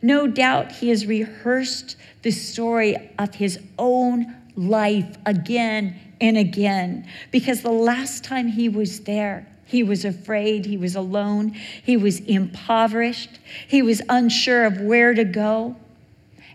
[0.00, 7.62] No doubt he has rehearsed the story of his own life again and again because
[7.62, 13.40] the last time he was there, he was afraid, he was alone, he was impoverished,
[13.66, 15.76] he was unsure of where to go,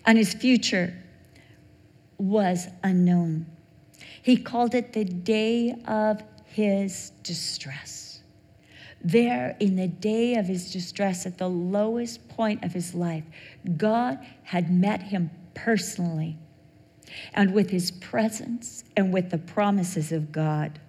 [0.07, 0.95] and his future
[2.17, 3.45] was unknown.
[4.23, 8.21] He called it the day of his distress.
[9.03, 13.25] There, in the day of his distress, at the lowest point of his life,
[13.75, 16.37] God had met him personally
[17.33, 20.79] and with his presence and with the promises of God.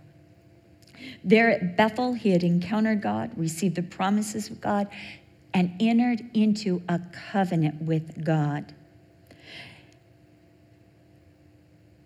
[1.22, 4.88] There at Bethel, he had encountered God, received the promises of God,
[5.52, 7.00] and entered into a
[7.32, 8.74] covenant with God.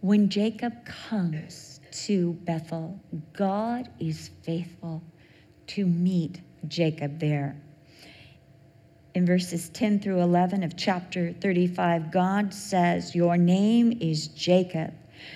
[0.03, 2.99] When Jacob comes to Bethel,
[3.33, 5.01] God is faithful
[5.69, 7.57] to meet Jacob there.
[9.15, 14.93] in verses 10 through 11 of chapter 35, God says, Your name is Jacob.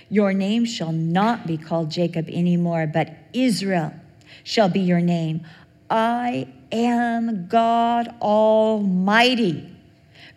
[0.08, 3.94] Your name shall not be called Jacob anymore, but Israel
[4.42, 5.46] shall be your name.
[5.88, 9.72] I am God Almighty.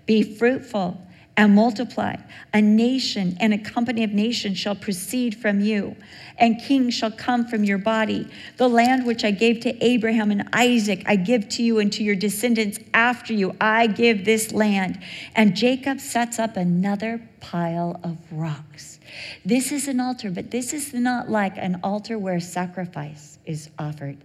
[0.06, 1.02] Be fruitful
[1.40, 2.18] and multiply.
[2.54, 5.96] A nation and a company of nations shall proceed from you,
[6.38, 8.28] and kings shall come from your body.
[8.58, 12.04] The land which I gave to Abraham and Isaac, I give to you and to
[12.04, 13.56] your descendants after you.
[13.62, 15.00] I give this land.
[15.34, 19.00] And Jacob sets up another pile of rocks.
[19.46, 24.18] This is an altar, but this is not like an altar where sacrifice is offered.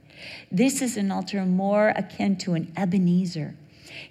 [0.50, 3.54] This is an altar more akin to an Ebenezer.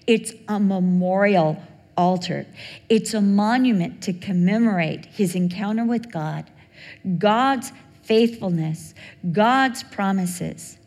[0.07, 1.61] It's a memorial
[1.97, 2.45] altar.
[2.89, 6.49] It's a monument to commemorate his encounter with God,
[7.17, 7.71] God's
[8.01, 8.93] faithfulness,
[9.31, 10.77] God's promises.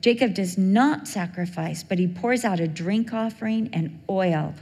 [0.00, 4.54] Jacob does not sacrifice, but he pours out a drink offering and oil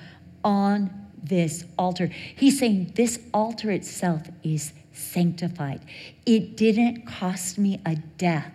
[0.45, 0.91] on
[1.23, 2.07] this altar.
[2.07, 5.81] He's saying this altar itself is sanctified.
[6.25, 8.53] It didn't cost me a death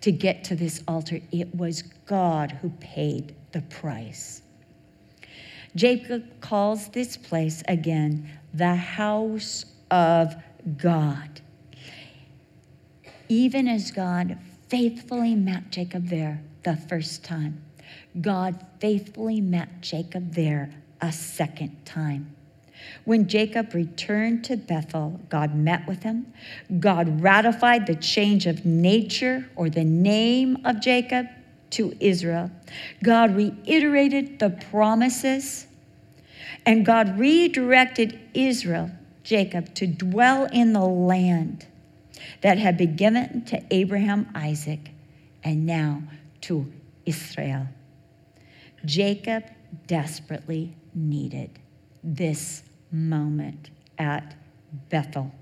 [0.00, 4.42] to get to this altar, it was God who paid the price.
[5.74, 10.34] Jacob calls this place again the house of
[10.76, 11.40] God.
[13.28, 17.62] Even as God faithfully met Jacob there the first time,
[18.20, 22.34] God faithfully met Jacob there a second time.
[23.04, 26.32] When Jacob returned to Bethel, God met with him.
[26.78, 31.26] God ratified the change of nature or the name of Jacob
[31.70, 32.50] to Israel.
[33.02, 35.66] God reiterated the promises,
[36.66, 38.90] and God redirected Israel,
[39.22, 41.66] Jacob, to dwell in the land
[42.42, 44.90] that had been given to Abraham, Isaac,
[45.42, 46.02] and now
[46.42, 46.70] to
[47.06, 47.66] Israel.
[48.84, 49.44] Jacob
[49.86, 51.50] desperately needed
[52.02, 54.34] this moment at
[54.88, 55.32] Bethel.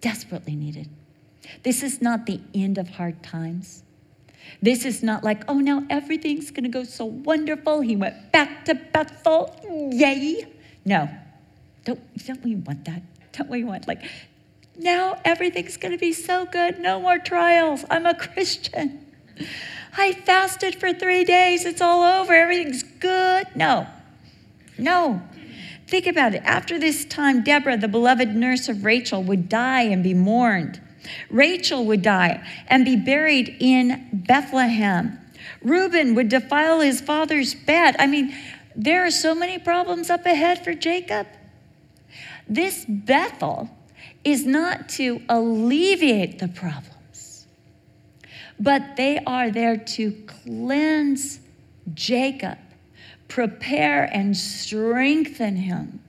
[0.00, 0.88] Desperately needed.
[1.62, 3.82] This is not the end of hard times.
[4.60, 7.80] This is not like, oh, now everything's going to go so wonderful.
[7.80, 9.54] He went back to Bethel.
[9.92, 10.46] Yay.
[10.84, 11.08] No.
[11.84, 13.02] Don't, don't we want that?
[13.32, 14.02] Don't we want, like,
[14.76, 16.78] now everything's going to be so good.
[16.78, 17.84] No more trials.
[17.90, 19.06] I'm a Christian.
[19.96, 21.64] I fasted for three days.
[21.64, 22.34] It's all over.
[22.34, 23.46] Everything's good.
[23.54, 23.86] No.
[24.78, 25.22] No.
[25.86, 26.42] Think about it.
[26.44, 30.80] After this time, Deborah, the beloved nurse of Rachel, would die and be mourned.
[31.30, 35.18] Rachel would die and be buried in Bethlehem.
[35.62, 37.96] Reuben would defile his father's bed.
[37.98, 38.34] I mean,
[38.74, 41.26] there are so many problems up ahead for Jacob.
[42.48, 43.70] This Bethel
[44.24, 47.46] is not to alleviate the problems,
[48.58, 51.40] but they are there to cleanse
[51.94, 52.58] Jacob
[53.32, 56.00] prepare and strengthen him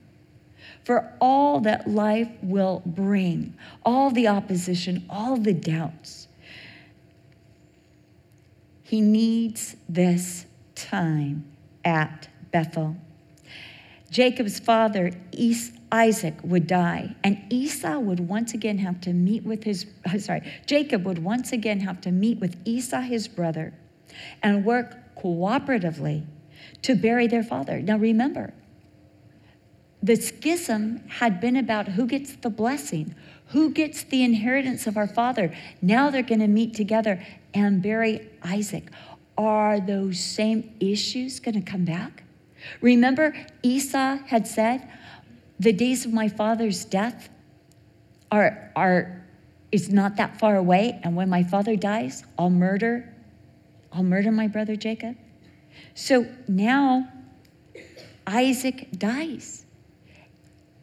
[0.84, 3.54] for all that life will bring,
[3.84, 6.28] all the opposition, all the doubts.
[8.82, 11.44] He needs this time
[11.84, 12.96] at Bethel.
[14.10, 15.10] Jacob's father,
[15.90, 19.86] Isaac, would die, and Esau would once again have to meet with his,
[20.18, 23.72] sorry, Jacob would once again have to meet with Esau, his brother,
[24.42, 26.24] and work cooperatively
[26.82, 27.80] to bury their father.
[27.80, 28.52] Now remember,
[30.04, 33.14] the schism had been about who gets the blessing,
[33.48, 35.56] who gets the inheritance of our father.
[35.80, 37.24] Now they're going to meet together
[37.54, 38.84] and bury Isaac.
[39.38, 42.22] Are those same issues going to come back?
[42.82, 44.86] Remember, Esau had said,
[45.58, 47.30] The days of my father's death
[48.30, 49.24] are, are
[49.72, 53.10] is not that far away, and when my father dies, I'll murder,
[53.90, 55.16] I'll murder my brother Jacob.
[55.94, 57.08] So now
[58.26, 59.63] Isaac dies,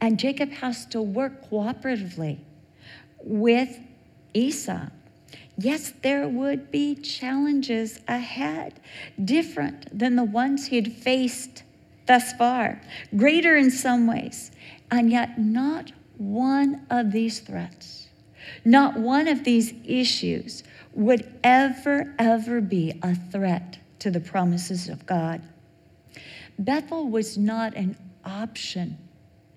[0.01, 2.39] and Jacob has to work cooperatively
[3.23, 3.77] with
[4.33, 4.87] Esau.
[5.57, 8.79] Yes, there would be challenges ahead,
[9.23, 11.63] different than the ones he had faced
[12.07, 12.81] thus far,
[13.15, 14.51] greater in some ways,
[14.89, 18.09] and yet not one of these threats,
[18.65, 25.05] not one of these issues would ever, ever be a threat to the promises of
[25.05, 25.41] God.
[26.57, 27.95] Bethel was not an
[28.25, 28.97] option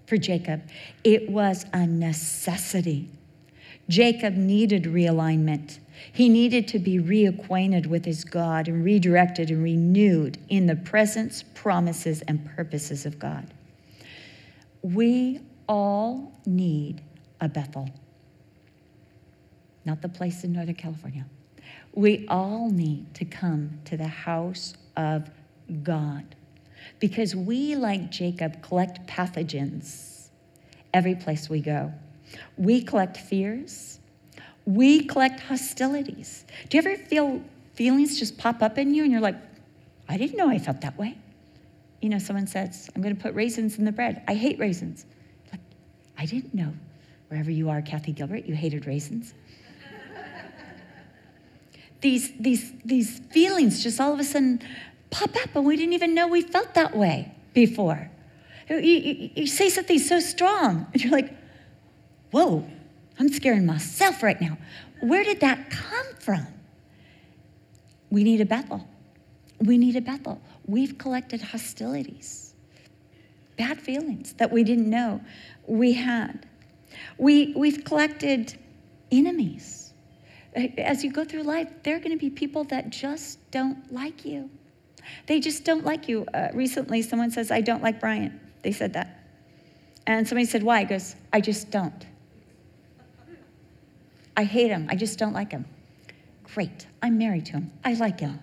[0.07, 0.62] for Jacob,
[1.02, 3.09] it was a necessity.
[3.88, 5.78] Jacob needed realignment.
[6.12, 11.44] He needed to be reacquainted with his God and redirected and renewed in the presence,
[11.55, 13.52] promises, and purposes of God.
[14.82, 17.00] We all need
[17.40, 17.88] a Bethel,
[19.84, 21.24] not the place in Northern California.
[21.92, 25.30] We all need to come to the house of
[25.82, 26.34] God.
[26.99, 30.28] Because we, like Jacob, collect pathogens
[30.95, 31.93] every place we go.
[32.57, 33.99] We collect fears.
[34.64, 36.45] We collect hostilities.
[36.68, 37.43] Do you ever feel
[37.74, 39.37] feelings just pop up in you and you're like,
[40.09, 41.18] I didn't know I felt that way?
[42.01, 44.22] You know, someone says, I'm going to put raisins in the bread.
[44.28, 45.05] I hate raisins.
[45.51, 45.61] Like,
[46.16, 46.72] I didn't know.
[47.28, 49.35] Wherever you are, Kathy Gilbert, you hated raisins.
[52.01, 54.61] these, these, these feelings just all of a sudden
[55.14, 58.10] pop up, and we didn't even know we felt that way before.
[58.68, 61.32] You, you, you say something so strong, and you're like,
[62.32, 62.66] whoa,
[63.20, 64.58] I'm scaring myself right now.
[65.00, 66.46] Where did that come from?
[68.10, 68.88] We need a Bethel.
[69.60, 70.40] We need a Bethel.
[70.66, 72.54] We've collected hostilities,
[73.56, 75.20] bad feelings that we didn't know
[75.66, 76.46] we had.
[77.18, 78.58] We, we've collected
[79.12, 79.92] enemies.
[80.56, 84.24] As you go through life, there are going to be people that just don't like
[84.24, 84.50] you.
[85.26, 86.26] They just don't like you.
[86.32, 88.40] Uh, recently, someone says, I don't like Brian.
[88.62, 89.24] They said that.
[90.07, 90.80] And somebody said, Why?
[90.80, 92.07] He goes, I just don't.
[94.36, 94.86] I hate him.
[94.90, 95.64] I just don't like him.
[96.55, 96.86] Great.
[97.02, 97.72] I'm married to him.
[97.84, 98.40] I like him.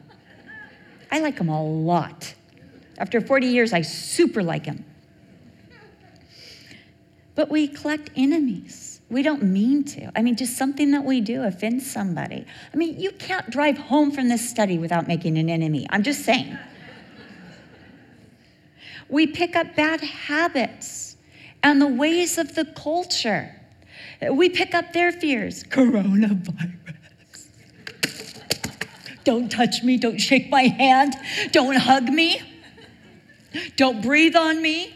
[1.12, 2.34] I like him a lot.
[2.98, 4.86] After 40 years, I super like him.
[7.36, 8.91] But we collect enemies.
[9.12, 10.10] We don't mean to.
[10.18, 12.46] I mean, just something that we do offends somebody.
[12.74, 15.86] I mean, you can't drive home from this study without making an enemy.
[15.90, 16.58] I'm just saying.
[19.10, 21.18] we pick up bad habits
[21.62, 23.54] and the ways of the culture.
[24.32, 25.66] We pick up their fears.
[25.66, 26.78] Coronavirus.
[29.26, 29.98] Don't touch me.
[29.98, 31.16] Don't shake my hand.
[31.52, 32.42] Don't hug me.
[33.76, 34.96] Don't breathe on me.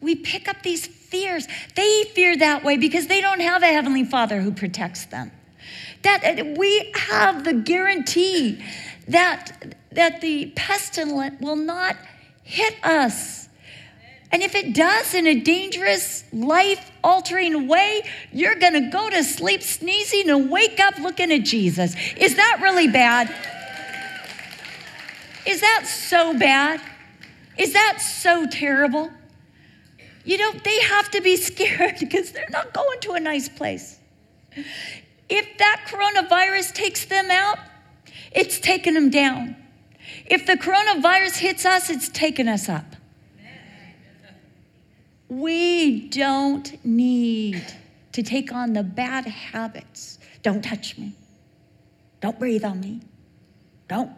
[0.00, 1.46] We pick up these fears.
[1.76, 5.30] They fear that way because they don't have a Heavenly Father who protects them.
[6.02, 8.64] That uh, we have the guarantee
[9.06, 11.96] that, that the pestilence will not
[12.42, 13.48] hit us.
[14.32, 18.02] And if it does in a dangerous, life altering way,
[18.32, 21.94] you're going to go to sleep sneezing and wake up looking at Jesus.
[22.16, 23.28] Is that really bad?
[25.46, 26.80] Is that so bad?
[27.58, 29.10] Is that so terrible?
[30.24, 33.98] You know, they have to be scared because they're not going to a nice place.
[35.28, 37.58] If that coronavirus takes them out,
[38.32, 39.56] it's taken them down.
[40.26, 42.84] If the coronavirus hits us, it's taken us up.
[45.28, 47.64] We don't need
[48.12, 50.18] to take on the bad habits.
[50.42, 51.14] Don't touch me.
[52.20, 53.00] Don't breathe on me.
[53.88, 54.12] Don't.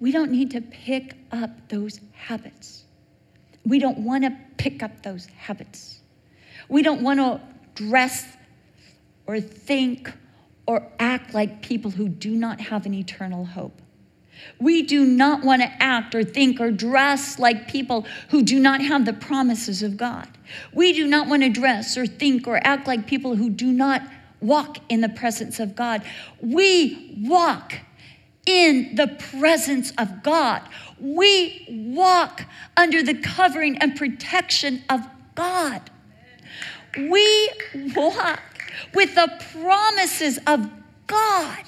[0.00, 2.85] We don't need to pick up those habits.
[3.66, 6.00] We don't want to pick up those habits.
[6.68, 7.40] We don't want to
[7.74, 8.24] dress
[9.26, 10.12] or think
[10.66, 13.82] or act like people who do not have an eternal hope.
[14.60, 18.80] We do not want to act or think or dress like people who do not
[18.80, 20.28] have the promises of God.
[20.72, 24.02] We do not want to dress or think or act like people who do not
[24.40, 26.02] walk in the presence of God.
[26.40, 27.74] We walk
[28.46, 30.62] in the presence of God.
[30.98, 32.44] We walk
[32.76, 35.90] under the covering and protection of God.
[36.96, 37.50] We
[37.94, 38.42] walk
[38.94, 40.70] with the promises of
[41.06, 41.64] God.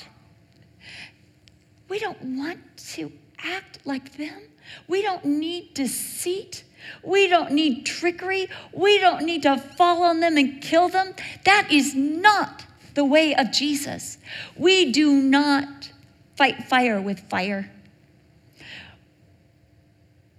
[1.88, 2.60] We don't want
[2.94, 3.12] to
[3.44, 4.42] act like them.
[4.86, 6.64] We don't need deceit.
[7.02, 8.48] We don't need trickery.
[8.72, 11.14] We don't need to fall on them and kill them.
[11.44, 14.18] That is not the way of Jesus.
[14.56, 15.92] We do not
[16.36, 17.70] fight fire with fire.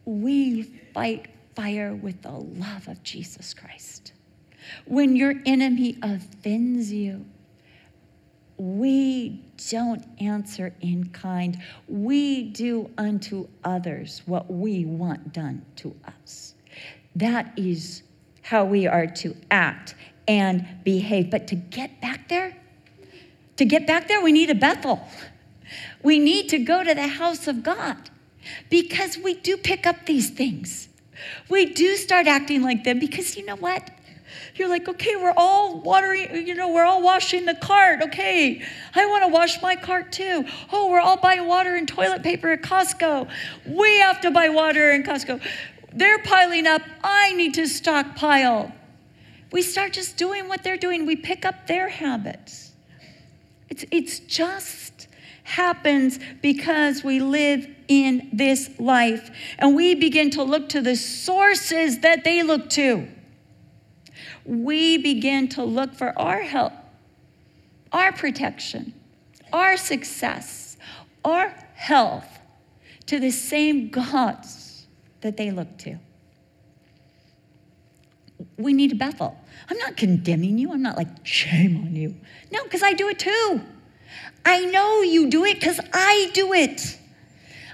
[0.10, 4.14] We fight fire with the love of Jesus Christ.
[4.86, 7.28] When your enemy offends you,
[8.58, 9.40] we
[9.70, 11.62] don't answer in kind.
[11.88, 16.56] We do unto others what we want done to us.
[17.16, 18.02] That is
[18.42, 19.94] how we are to act
[20.28, 21.30] and behave.
[21.30, 22.58] But to get back there,
[23.58, 25.08] to get back there, we need a Bethel.
[26.02, 28.10] We need to go to the house of God
[28.70, 30.90] because we do pick up these things.
[31.50, 33.90] We do start acting like them because you know what?
[34.56, 38.02] You're like, okay, we're all watering, you know, we're all washing the cart.
[38.04, 38.62] Okay,
[38.94, 40.46] I want to wash my cart too.
[40.72, 43.30] Oh, we're all buying water and toilet paper at Costco.
[43.66, 45.42] We have to buy water in Costco.
[45.94, 46.82] They're piling up.
[47.04, 48.72] I need to stockpile.
[49.52, 51.06] We start just doing what they're doing.
[51.06, 52.74] We pick up their habits.
[53.70, 55.08] It's, it's just
[55.44, 62.00] happens because we live in this life and we begin to look to the sources
[62.00, 63.08] that they look to
[64.50, 66.74] we begin to look for our help,
[67.94, 68.94] our protection,
[69.54, 70.76] our success,
[71.24, 72.40] our health
[73.06, 74.88] to the same gods
[75.22, 76.00] that they look to.
[78.58, 79.38] We need a Bethel.
[79.70, 80.72] I'm not condemning you.
[80.72, 82.16] I'm not like, shame on you.
[82.52, 83.62] No, because I do it too.
[84.46, 86.99] I know you do it because I do it.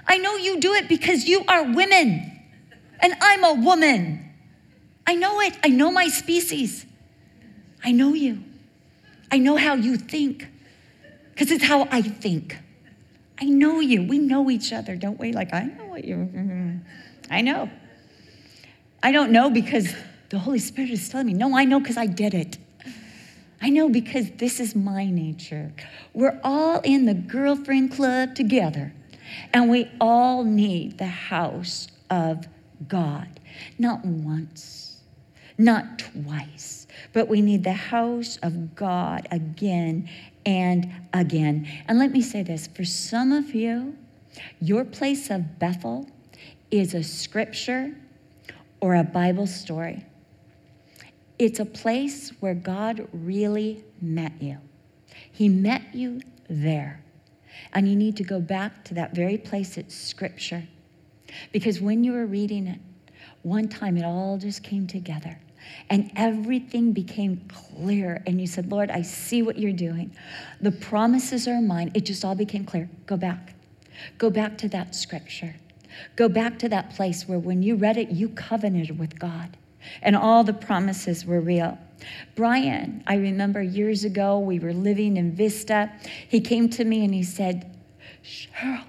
[0.06, 2.40] I know you do it because you are women
[3.00, 4.22] and I'm a woman.
[5.06, 5.56] I know it.
[5.64, 6.86] I know my species.
[7.84, 8.42] I know you.
[9.30, 10.48] I know how you think
[11.30, 12.56] because it's how I think.
[13.40, 14.02] I know you.
[14.02, 15.32] We know each other, don't we?
[15.32, 16.76] Like, I know what you mm-hmm.
[17.30, 17.70] I know.
[19.02, 19.94] I don't know because
[20.30, 21.34] the Holy Spirit is telling me.
[21.34, 22.58] No, I know because I did it.
[23.60, 25.72] I know because this is my nature.
[26.12, 28.92] We're all in the girlfriend club together,
[29.52, 32.46] and we all need the house of
[32.88, 33.40] God.
[33.78, 35.00] Not once,
[35.58, 40.08] not twice, but we need the house of God again
[40.44, 41.66] and again.
[41.88, 43.96] And let me say this for some of you,
[44.60, 46.08] your place of Bethel
[46.70, 47.94] is a scripture
[48.80, 50.04] or a Bible story.
[51.38, 54.58] It's a place where God really met you.
[55.30, 57.02] He met you there.
[57.72, 60.64] And you need to go back to that very place it's scripture.
[61.52, 62.80] Because when you were reading it,
[63.42, 65.38] one time it all just came together
[65.90, 68.22] and everything became clear.
[68.26, 70.14] And you said, Lord, I see what you're doing.
[70.60, 71.90] The promises are mine.
[71.94, 72.88] It just all became clear.
[73.06, 73.54] Go back.
[74.18, 75.56] Go back to that scripture.
[76.14, 79.56] Go back to that place where when you read it, you covenanted with God
[80.02, 81.78] and all the promises were real.
[82.34, 85.92] Brian, I remember years ago, we were living in Vista.
[86.28, 87.74] He came to me and he said,
[88.22, 88.84] Cheryl,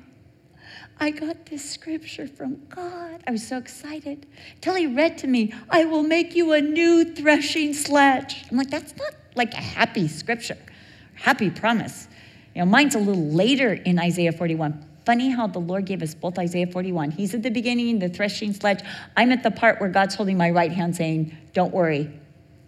[1.00, 3.24] I got this scripture from God.
[3.28, 4.26] I was so excited.
[4.62, 8.46] Till he read to me, I will make you a new threshing sledge.
[8.50, 10.58] I'm like, that's not like a happy scripture,
[11.14, 12.08] happy promise.
[12.56, 14.84] You know, mine's a little later in Isaiah 41.
[15.06, 17.12] Funny how the Lord gave us both Isaiah 41.
[17.12, 18.84] He's at the beginning, the threshing sledge.
[19.16, 22.12] I'm at the part where God's holding my right hand saying, Don't worry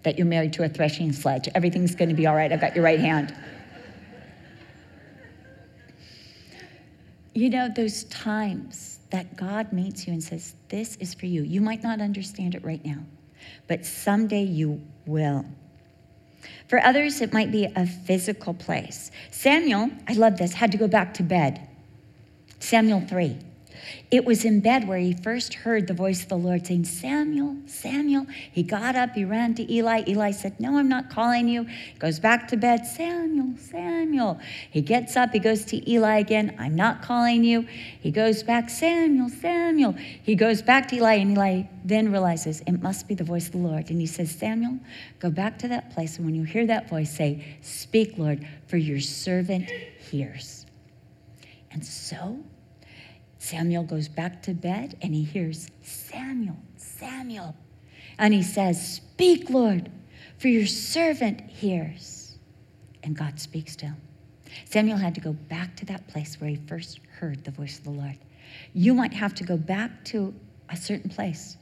[0.04, 1.50] that you're married to a threshing sledge.
[1.56, 2.52] Everything's going to be all right.
[2.52, 3.34] I've got your right hand.
[7.34, 11.44] You know, those times that God meets you and says, This is for you.
[11.44, 13.00] You might not understand it right now,
[13.68, 15.46] but someday you will.
[16.68, 19.12] For others, it might be a physical place.
[19.32, 21.68] Samuel, I love this, had to go back to bed.
[22.60, 23.38] Samuel 3.
[24.12, 27.58] It was in bed where he first heard the voice of the Lord saying, Samuel,
[27.68, 28.26] Samuel.
[28.52, 30.04] He got up, he ran to Eli.
[30.08, 31.64] Eli said, No, I'm not calling you.
[31.66, 34.40] He goes back to bed, Samuel, Samuel.
[34.72, 37.68] He gets up, he goes to Eli again, I'm not calling you.
[38.00, 39.94] He goes back, Samuel, Samuel.
[39.94, 43.54] He goes back to Eli, and Eli then realizes it must be the voice of
[43.54, 43.90] the Lord.
[43.90, 44.80] And he says, Samuel,
[45.20, 46.18] go back to that place.
[46.18, 50.66] And when you hear that voice, say, Speak, Lord, for your servant hears.
[51.72, 52.40] And so,
[53.40, 57.56] Samuel goes back to bed and he hears, Samuel, Samuel.
[58.18, 59.90] And he says, Speak, Lord,
[60.38, 62.38] for your servant hears.
[63.02, 63.98] And God speaks to him.
[64.66, 67.86] Samuel had to go back to that place where he first heard the voice of
[67.86, 68.18] the Lord.
[68.74, 70.34] You might have to go back to
[70.70, 71.56] a certain place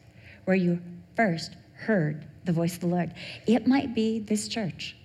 [0.46, 0.82] where you
[1.16, 3.14] first heard the voice of the Lord.
[3.46, 4.96] It might be this church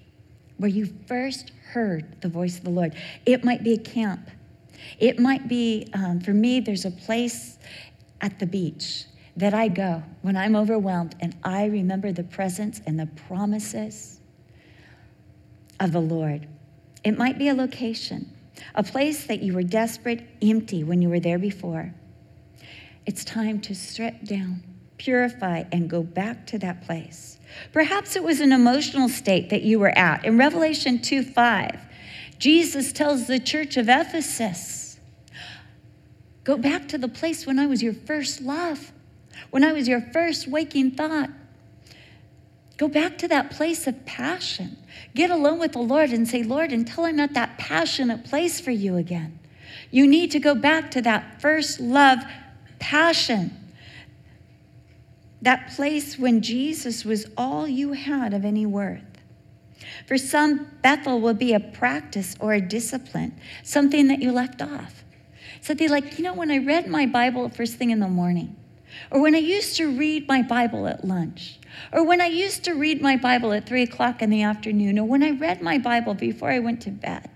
[0.56, 2.94] where you first heard the voice of the Lord.
[3.26, 4.30] It might be a camp
[4.98, 7.58] it might be, um, for me, there's a place
[8.20, 9.04] at the beach
[9.36, 14.20] that I go when I'm overwhelmed and I remember the presence and the promises
[15.80, 16.46] of the Lord.
[17.04, 18.30] It might be a location,
[18.74, 21.94] a place that you were desperate, empty when you were there before.
[23.06, 24.62] It's time to strip down,
[24.98, 27.38] purify, and go back to that place.
[27.72, 30.24] Perhaps it was an emotional state that you were at.
[30.24, 31.80] In Revelation 2 5,
[32.42, 34.98] Jesus tells the church of Ephesus
[36.42, 38.90] go back to the place when I was your first love,
[39.50, 41.30] when I was your first waking thought.
[42.78, 44.76] Go back to that place of passion.
[45.14, 48.72] Get alone with the Lord and say, Lord, until I'm at that passionate place for
[48.72, 49.38] you again.
[49.92, 52.18] You need to go back to that first love
[52.80, 53.56] passion.
[55.42, 59.11] That place when Jesus was all you had of any worth.
[60.06, 65.04] For some, Bethel will be a practice or a discipline, something that you left off.
[65.60, 68.56] So they like, you know, when I read my Bible first thing in the morning,
[69.10, 71.58] or when I used to read my Bible at lunch,
[71.92, 75.06] or when I used to read my Bible at three o'clock in the afternoon, or
[75.06, 77.30] when I read my Bible before I went to bed,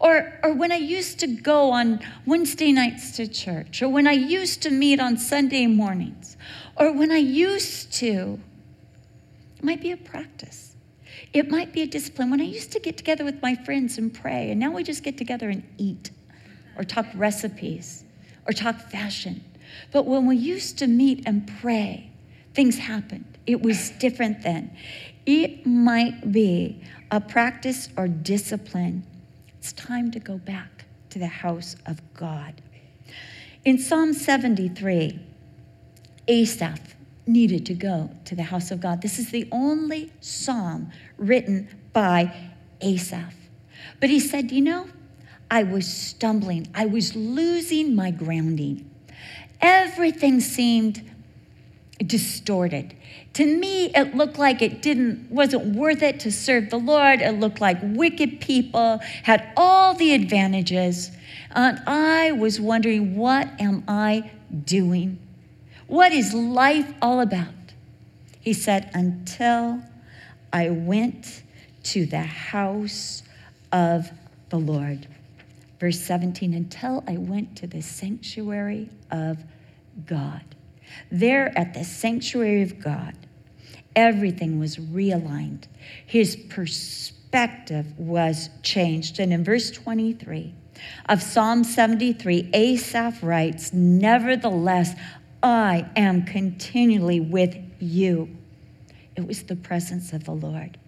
[0.00, 4.12] or, or when I used to go on Wednesday nights to church, or when I
[4.12, 6.36] used to meet on Sunday mornings,
[6.76, 8.38] or when I used to,
[9.56, 10.67] it might be a practice.
[11.32, 12.30] It might be a discipline.
[12.30, 15.02] When I used to get together with my friends and pray, and now we just
[15.02, 16.10] get together and eat
[16.76, 18.04] or talk recipes
[18.46, 19.44] or talk fashion
[19.92, 22.10] But when we used to meet and pray,
[22.54, 23.38] things happened.
[23.46, 24.76] It was different then.
[25.26, 29.04] It might be a practice or discipline.
[29.58, 32.62] It's time to go back to the house of God.
[33.64, 35.18] In Psalm 73,
[36.28, 36.94] Asaph
[37.28, 39.02] needed to go to the house of God.
[39.02, 42.34] This is the only psalm written by
[42.80, 43.34] Asaph.
[44.00, 44.88] But he said, You know,
[45.50, 48.90] I was stumbling, I was losing my grounding.
[49.60, 51.08] Everything seemed
[52.04, 52.94] distorted.
[53.34, 57.20] To me, it looked like it didn't wasn't worth it to serve the Lord.
[57.20, 61.10] It looked like wicked people had all the advantages.
[61.50, 64.30] And I was wondering, what am I
[64.64, 65.18] doing?
[65.88, 67.48] What is life all about?
[68.40, 69.82] He said, until
[70.52, 71.42] I went
[71.84, 73.22] to the house
[73.72, 74.10] of
[74.50, 75.06] the Lord.
[75.80, 79.38] Verse 17, until I went to the sanctuary of
[80.06, 80.42] God.
[81.10, 83.14] There at the sanctuary of God,
[83.96, 85.64] everything was realigned.
[86.04, 89.20] His perspective was changed.
[89.20, 90.54] And in verse 23
[91.08, 94.94] of Psalm 73, Asaph writes, Nevertheless,
[95.42, 98.36] I am continually with you.
[99.16, 100.78] It was the presence of the Lord.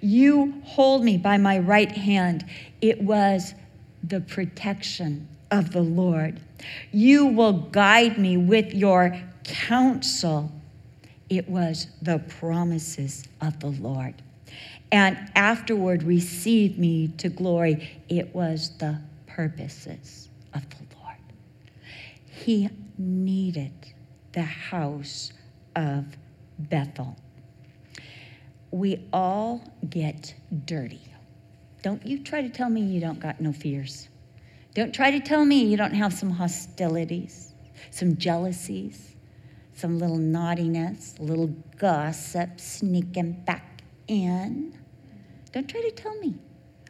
[0.00, 2.44] You hold me by my right hand.
[2.80, 3.54] It was
[4.02, 6.40] the protection of the Lord.
[6.92, 10.52] You will guide me with your counsel.
[11.28, 14.14] It was the promises of the Lord.
[14.92, 18.00] And afterward, receive me to glory.
[18.08, 21.16] It was the purposes of the Lord.
[22.26, 23.72] He needed
[24.36, 25.32] the house
[25.74, 26.04] of
[26.58, 27.16] Bethel.
[28.70, 30.34] We all get
[30.66, 31.00] dirty.
[31.82, 34.10] Don't you try to tell me you don't got no fears.
[34.74, 37.54] Don't try to tell me you don't have some hostilities,
[37.90, 39.16] some jealousies,
[39.72, 44.78] some little naughtiness, little gossip sneaking back in.
[45.52, 46.34] Don't try to tell me.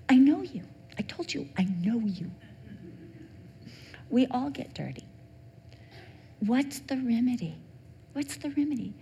[0.09, 0.65] I know you.
[0.99, 2.29] I told you, I know you.
[4.11, 5.07] We all get dirty.
[6.41, 7.57] What's the remedy?
[8.13, 8.95] What's the remedy?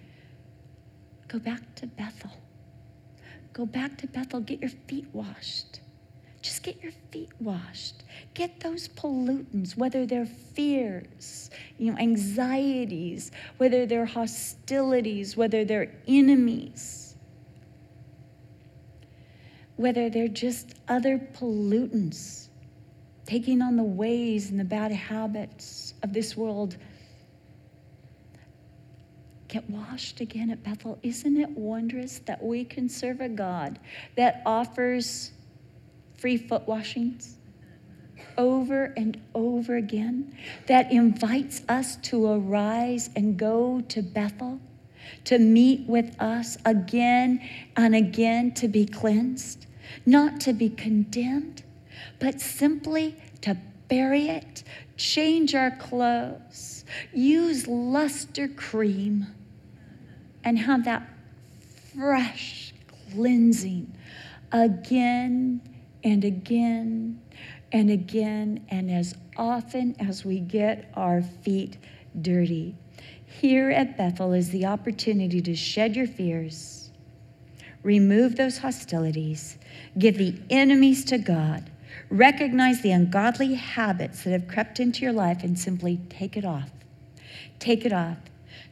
[1.29, 2.31] Go back to Bethel.
[3.53, 4.41] Go back to Bethel.
[4.41, 5.81] Get your feet washed.
[6.43, 8.05] Just get your feet washed.
[8.35, 17.17] Get those pollutants, whether they're fears, you know, anxieties, whether they're hostilities, whether they're enemies,
[19.77, 22.49] whether they're just other pollutants,
[23.25, 26.77] taking on the ways and the bad habits of this world
[29.55, 30.99] get washed again at Bethel.
[31.05, 33.79] Isn't it wondrous that we can serve a God
[34.17, 35.31] that offers
[36.17, 37.37] free foot washings
[38.37, 40.37] over and over again,
[40.67, 44.59] that invites us to arise and go to Bethel,
[45.23, 47.41] to meet with us again
[47.77, 49.67] and again to be cleansed,
[50.05, 51.63] not to be condemned,
[52.19, 54.65] but simply to bury it,
[54.97, 59.29] change our clothes, use luster cream
[60.45, 61.09] and have that
[61.95, 62.73] fresh
[63.13, 63.93] cleansing
[64.53, 65.61] again
[66.03, 67.21] and again
[67.75, 71.77] and again, and as often as we get our feet
[72.23, 72.77] dirty.
[73.27, 76.93] Here at Bethel is the opportunity to shed your fears,
[77.83, 79.59] remove those hostilities,
[79.99, 81.69] give the enemies to God,
[82.11, 86.71] recognize the ungodly habits that have crept into your life, and simply take it off.
[87.59, 88.19] Take it off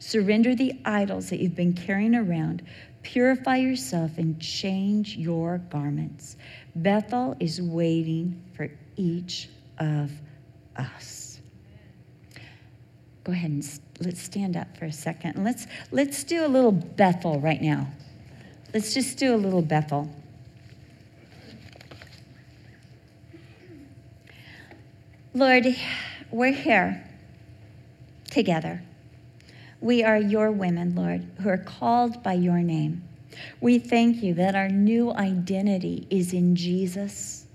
[0.05, 2.61] Surrender the idols that you've been carrying around.
[3.03, 6.35] Purify yourself and change your garments.
[6.75, 9.47] Bethel is waiting for each
[9.79, 10.11] of
[10.75, 11.39] us.
[13.23, 15.41] Go ahead and let's stand up for a second.
[15.41, 17.87] Let's let's do a little Bethel right now.
[18.73, 20.13] Let's just do a little Bethel.
[25.33, 25.65] Lord,
[26.29, 27.09] we're here
[28.29, 28.81] together.
[29.83, 33.03] We are your women, Lord, who are called by your name.
[33.59, 37.47] We thank you that our new identity is in Jesus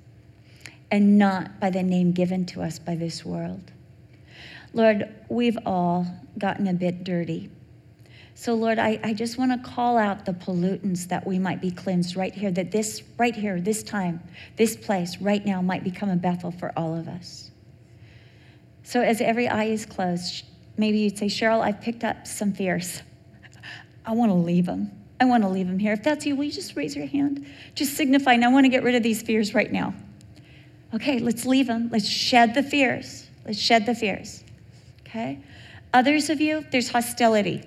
[0.90, 3.72] and not by the name given to us by this world.
[4.74, 6.06] Lord, we've all
[6.36, 7.48] gotten a bit dirty.
[8.34, 11.70] So, Lord, I, I just want to call out the pollutants that we might be
[11.70, 14.22] cleansed right here, that this, right here, this time,
[14.56, 17.50] this place, right now, might become a Bethel for all of us.
[18.82, 20.44] So, as every eye is closed,
[20.78, 23.02] maybe you'd say, Cheryl, I've picked up some fears.
[24.06, 24.90] I want to leave them.
[25.20, 25.92] I want to leave them here.
[25.92, 27.44] If that's you, will you just raise your hand?
[27.74, 29.94] Just signifying, I want to get rid of these fears right now.
[30.94, 31.90] Okay, let's leave them.
[31.92, 33.26] Let's shed the fears.
[33.44, 34.44] Let's shed the fears.
[35.02, 35.40] Okay?
[35.92, 37.62] Others of you, there's hostility.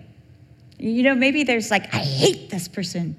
[0.80, 3.16] You know, maybe there's like, I hate this person.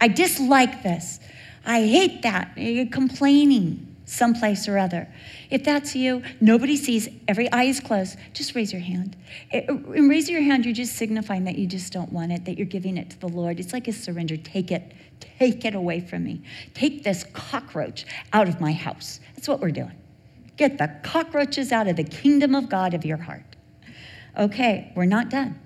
[0.00, 1.20] I dislike this.
[1.64, 2.52] I hate that.
[2.56, 5.12] You're complaining someplace or other.
[5.50, 9.16] If that's you, nobody sees, every eye is closed, just raise your hand.
[9.52, 12.66] And raise your hand, you're just signifying that you just don't want it, that you're
[12.66, 13.60] giving it to the Lord.
[13.60, 14.36] It's like a surrender.
[14.36, 16.42] Take it, take it away from me.
[16.72, 19.20] Take this cockroach out of my house.
[19.34, 19.92] That's what we're doing.
[20.56, 23.44] Get the cockroaches out of the kingdom of God of your heart.
[24.38, 25.60] Okay, we're not done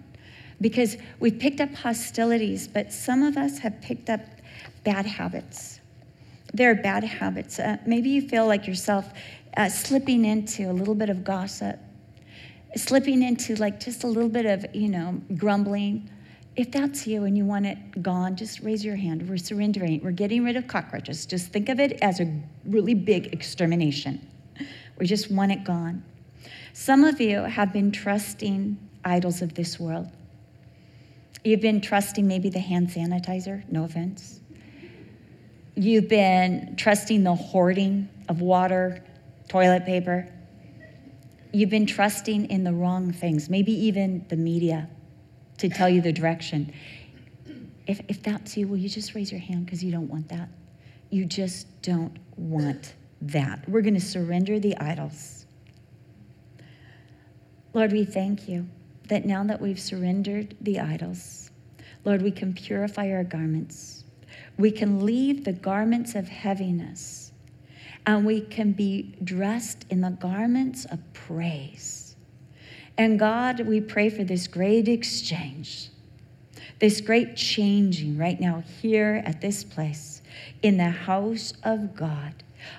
[0.61, 4.21] because we've picked up hostilities, but some of us have picked up
[4.85, 5.80] bad habits
[6.53, 7.59] there are bad habits.
[7.59, 9.13] Uh, maybe you feel like yourself
[9.57, 11.79] uh, slipping into a little bit of gossip,
[12.77, 16.09] slipping into like just a little bit of, you know, grumbling.
[16.57, 19.29] If that's you and you want it gone, just raise your hand.
[19.29, 20.01] We're surrendering.
[20.03, 21.27] We're getting rid of cockroaches.
[21.27, 24.27] Just think of it as a really big extermination.
[24.99, 26.05] We just want it gone.
[26.73, 30.09] Some of you have been trusting idols of this world.
[31.45, 34.40] You've been trusting maybe the hand sanitizer, no offense.
[35.81, 39.03] You've been trusting the hoarding of water,
[39.49, 40.29] toilet paper.
[41.55, 44.91] You've been trusting in the wrong things, maybe even the media
[45.57, 46.75] to tell you the direction.
[47.87, 50.51] If, if that's you, will you just raise your hand because you don't want that?
[51.09, 53.67] You just don't want that.
[53.67, 55.47] We're going to surrender the idols.
[57.73, 58.69] Lord, we thank you
[59.09, 61.51] that now that we've surrendered the idols,
[62.05, 64.00] Lord, we can purify our garments
[64.61, 67.33] we can leave the garments of heaviness
[68.07, 72.17] and we can be dressed in the garments of praise.
[72.97, 75.89] And God, we pray for this great exchange,
[76.79, 80.23] this great changing right now here at this place
[80.63, 82.35] in the house of God,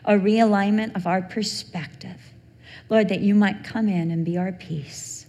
[0.05, 2.17] a realignment of our perspective.
[2.89, 5.25] Lord, that you might come in and be our peace,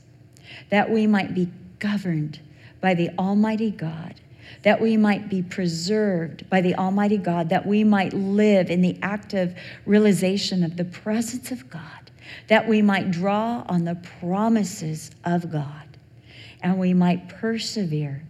[0.70, 1.48] that we might be
[1.78, 2.40] governed
[2.80, 4.14] by the Almighty God
[4.62, 8.96] that we might be preserved by the Almighty God, that we might live in the
[9.02, 12.10] active realization of the presence of God,
[12.48, 15.98] that we might draw on the promises of God,
[16.62, 18.22] and we might persevere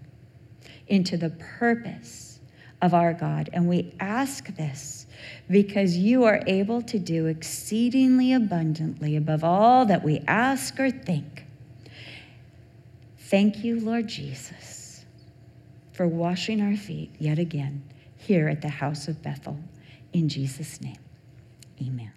[0.89, 2.41] into the purpose
[2.81, 3.51] of our God.
[3.53, 5.07] And we ask this
[5.51, 11.45] because you are able to do exceedingly abundantly above all that we ask or think.
[13.19, 14.72] Thank you, Lord Jesus
[15.93, 17.83] for washing our feet yet again
[18.17, 19.59] here at the house of Bethel.
[20.13, 20.99] In Jesus' name,
[21.81, 22.13] amen.